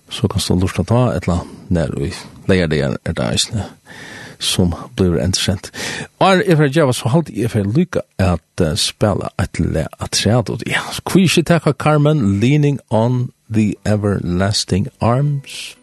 [0.10, 2.12] så kan du lort etter enda, eller nær vi
[2.48, 3.64] leier det er det eisne.
[3.64, 4.13] Er
[4.44, 5.72] som blir interessant.
[6.20, 9.88] Og er jeg får gjøre så halvt jeg for lykke at uh, spille et le
[10.00, 10.68] at træd.
[10.68, 15.76] Ja, kvisje takk Carmen, Leaning on the Everlasting Arms.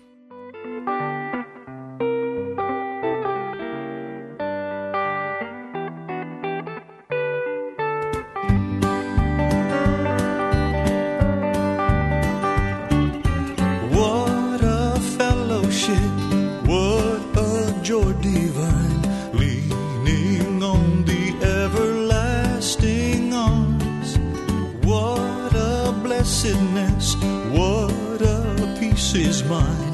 [29.41, 29.90] is mine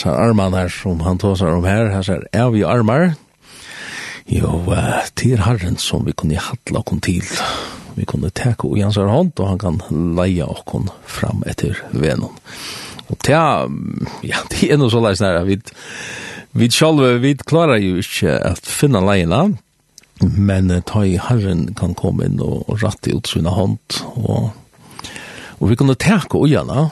[0.00, 3.14] hasar armar her som han tåsar om her, hasar er vi armar.
[4.26, 7.24] Jo, uh, til herren som vi kunne hatla okon til.
[7.96, 9.80] Vi kunne teka og hans hånd, og han kan
[10.16, 12.32] leia okon fram etter venon.
[13.10, 13.66] Og tja,
[14.24, 15.58] ja, det er noe så leis nær, vi,
[16.56, 19.50] vi sjalve, vi klarar jo ikke at finna leina,
[20.20, 24.52] men ta i herren kan komme inn og, og ratte ut sina hånd, og,
[25.58, 26.88] og vi kunne teka og gjerne,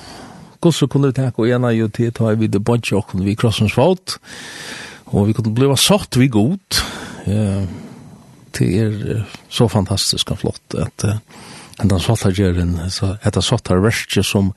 [0.60, 3.76] Gosse kunne vi tenke, og ena jo til ta vi det bodje okken vi krossens
[3.76, 4.18] fot,
[5.12, 6.80] og vi kunne bliva satt vi god.
[8.58, 9.22] Det er
[9.52, 11.06] så fantastisk og flott at
[11.78, 12.32] en den svarta
[12.90, 14.52] så etter svarta verset som,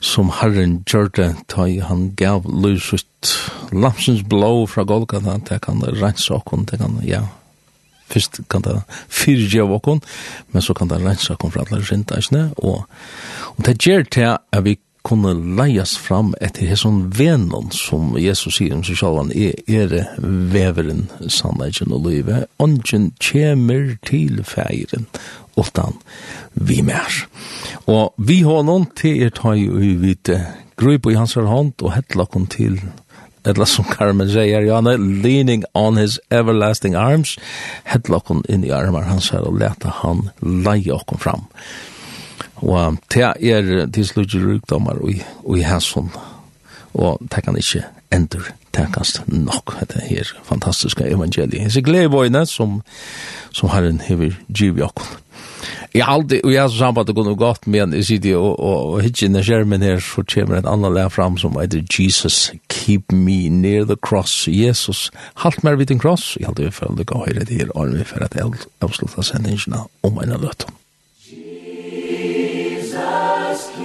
[0.00, 1.30] som Herren gjør det,
[1.66, 3.32] i han gav lys ut
[3.72, 7.26] lamsens blå fra Golgata, det kan rensa okken, det kan, ja,
[8.06, 8.76] Fyrst kan det
[9.08, 10.02] fyrje av okon,
[10.52, 12.84] men så kan det rensa okken fra alle rintasjene, og,
[13.56, 18.76] og det gjør til at vi kunne leias fram etter hesson venon som Jesus sier
[18.76, 25.08] om seg selv han er, er veveren sannleggen og livet ongen kjemer til feiren
[25.60, 26.00] utan
[26.54, 27.24] vi mer
[27.84, 30.40] og vi honom til er ta jo i vite
[30.80, 32.80] gruip i hans hånd og hetla kon til
[33.44, 37.34] eller som Carmen sier, Janne, leaning on his everlasting arms,
[37.84, 41.44] hetla kon inn i armar hans her og leta han leie okkom fram.
[42.56, 45.00] Og det er til slutt rukdommer
[45.44, 46.10] og i hæsson,
[46.94, 47.82] og det kan ikke
[48.14, 51.72] endur tekast nok dette her fantastiske evangeliet.
[51.74, 52.80] Det er gledebøyene som,
[53.52, 55.20] som Herren hever giv i okken.
[55.94, 58.58] Jeg har alltid, og jeg har sambandet det kunne gått med en i sidi, og,
[58.58, 62.50] og, og hitjen i skjermen her, så kommer en annan lær fram som heter Jesus,
[62.68, 64.48] keep me near the cross.
[64.50, 65.10] Jesus,
[65.44, 66.34] halt meg vid en cross.
[66.40, 69.22] Jeg har alltid følt det gav høyre til her, og vi fyrir at jeg avslutta
[69.22, 70.83] sendingina om en av løtum
[73.54, 73.83] just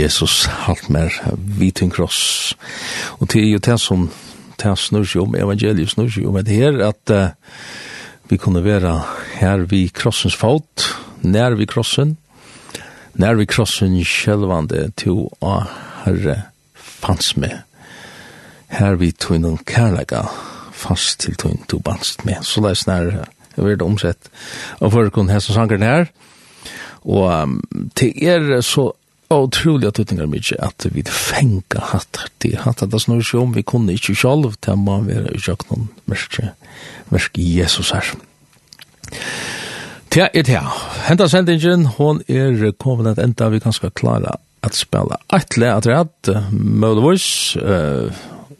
[0.00, 2.54] Jesus, halt mer vid en kross.
[3.20, 4.08] Og det er jo det som
[4.60, 7.30] det snur seg om, evangeliet snur seg om, det her at uh,
[8.28, 8.92] vi kunne være
[9.38, 10.90] her vid krossens fot,
[11.22, 12.16] nær vid krossen,
[13.20, 15.56] nær vid krossen sjelvande til å
[16.04, 16.36] herre
[16.74, 17.62] fanns med.
[18.70, 20.22] Her vi tog noen kærlega
[20.76, 22.44] fast til tog noen banst med.
[22.46, 23.10] Så det er snær,
[23.56, 24.30] jeg vil omsett,
[24.78, 26.10] og for å kunne hese sangeren her,
[27.00, 27.60] og um,
[27.96, 28.90] til er så
[29.30, 33.62] utrolig at utninger mykje at vi fenga hatt de hatt det snur seg om vi
[33.62, 36.52] kunne ikke selv til man være i noen merke,
[37.14, 38.10] merke Jesus her.
[40.10, 40.64] Tja, er tja.
[41.06, 44.34] Henta sendingen, hon er kommet at enda vi kan skal klara
[44.66, 48.10] at spela atle at rett, mødevois, uh,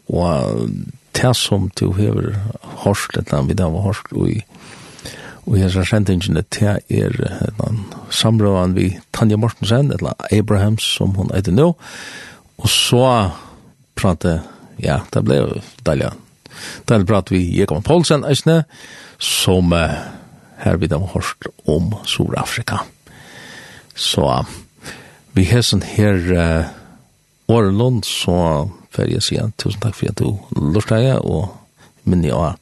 [0.08, 0.70] og
[1.16, 2.36] tja som du hever
[2.84, 4.38] hårst, etter vi da var hårst, og i
[5.50, 7.16] Og jeg har sendt sendingene til er
[8.14, 11.72] samrøven vi Tanja Mortensen, eller Abrahams, som hun heter nå.
[12.62, 13.30] Og så
[13.98, 14.44] pratet,
[14.78, 16.12] ja, det ble jo deilig.
[16.86, 18.62] Da prat vi Jekon Poulsen, eisne,
[19.18, 19.98] som uh,
[20.62, 22.84] her vi da har hørt om Sur-Afrika.
[23.94, 24.28] Så
[25.34, 26.70] vi har sånn her uh,
[27.50, 31.50] Årlund, så får jeg si tusen takk for at du lortet og
[32.06, 32.54] minne av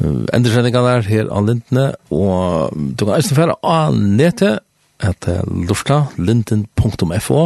[0.00, 4.56] endersendingene er her av Lindene, og du kan eisen fære av nete
[5.02, 7.42] etter lufta linden.fo,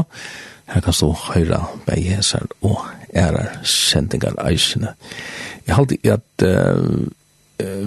[0.67, 2.83] her kan stå høyre beiheser og
[3.17, 4.95] ærer sendingar eisene.
[5.67, 7.07] Jeg halte i at uh,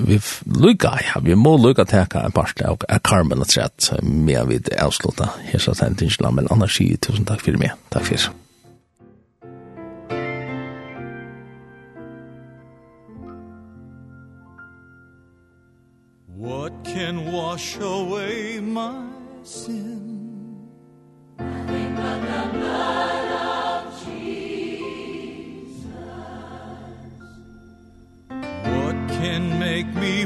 [0.10, 0.18] vi
[0.50, 5.34] lukka, ja, vi må lukka teka en parste av Carmen og Trett, med vi avslutta
[5.52, 7.76] hesa sendingene, men annars sier tusen takk for meg.
[7.94, 8.49] Takk for
[16.50, 19.06] What can wash away my
[19.44, 20.68] sin?
[21.38, 23.30] Nothing but the blood
[23.86, 24.90] of Jesus.
[28.74, 30.19] What can make me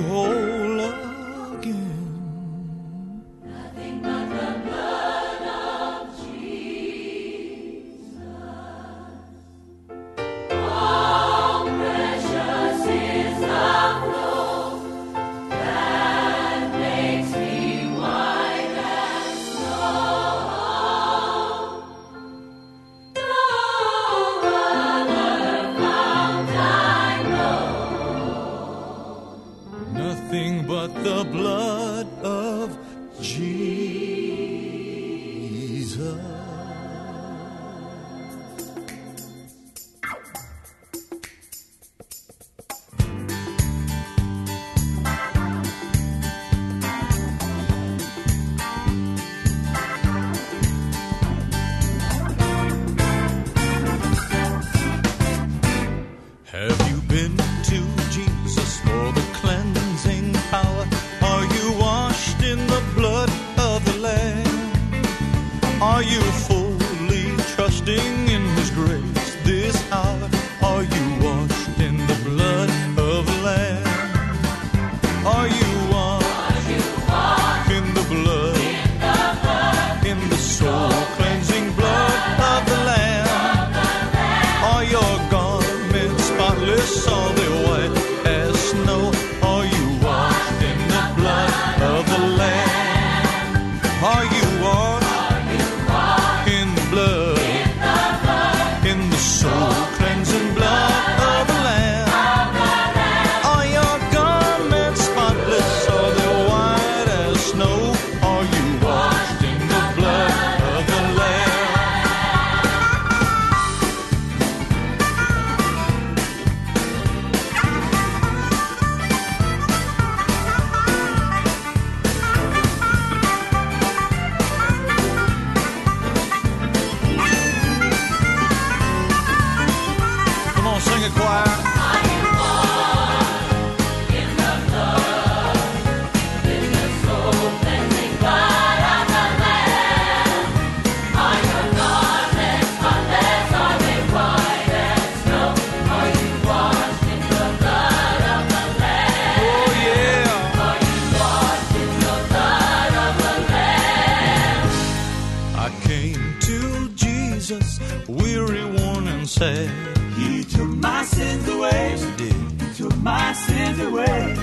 [159.33, 159.67] say
[160.15, 161.97] He took my sins away.
[161.97, 162.61] He did.
[162.61, 164.35] He took my sins away.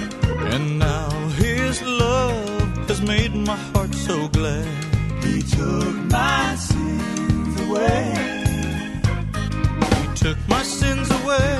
[0.54, 1.10] And now
[1.42, 4.66] his love has made my heart so glad.
[5.24, 8.02] He took my sins away.
[9.96, 11.50] He took my sins away.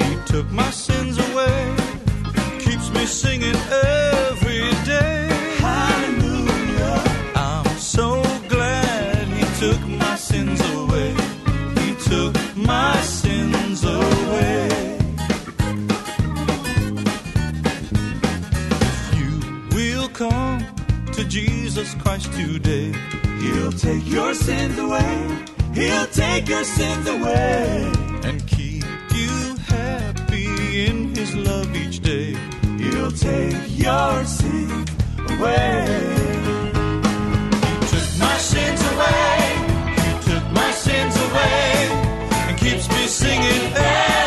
[0.00, 1.58] He took my sins away.
[2.64, 4.13] Keeps me singing eh
[21.24, 22.92] to Jesus Christ today.
[23.40, 25.46] He'll take your sins away.
[25.74, 27.92] He'll take your sins away.
[28.24, 32.36] And keep you happy in His love each day.
[32.78, 34.90] He'll take your sins
[35.30, 35.86] away.
[37.62, 39.40] He took my sins away.
[40.04, 41.88] He took my sins away.
[42.48, 44.23] And keeps me singing there.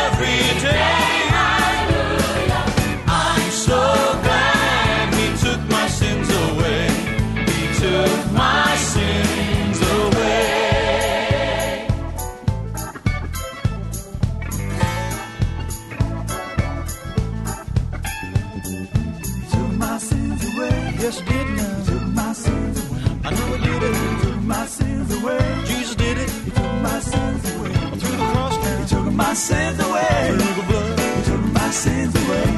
[31.88, 32.48] sins away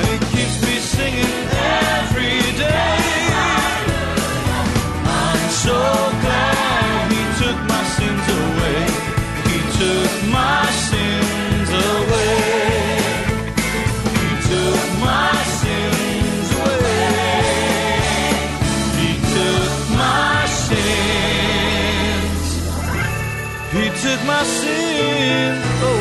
[0.00, 1.38] And it keeps me singing
[1.96, 2.98] every day.
[5.22, 5.78] I'm so
[6.22, 8.82] glad he took my sins away.
[9.48, 12.40] He took my sins away.
[14.18, 17.14] He took my sins away.
[19.00, 19.72] He took
[20.02, 22.46] my sins.
[23.76, 25.99] He took my sins away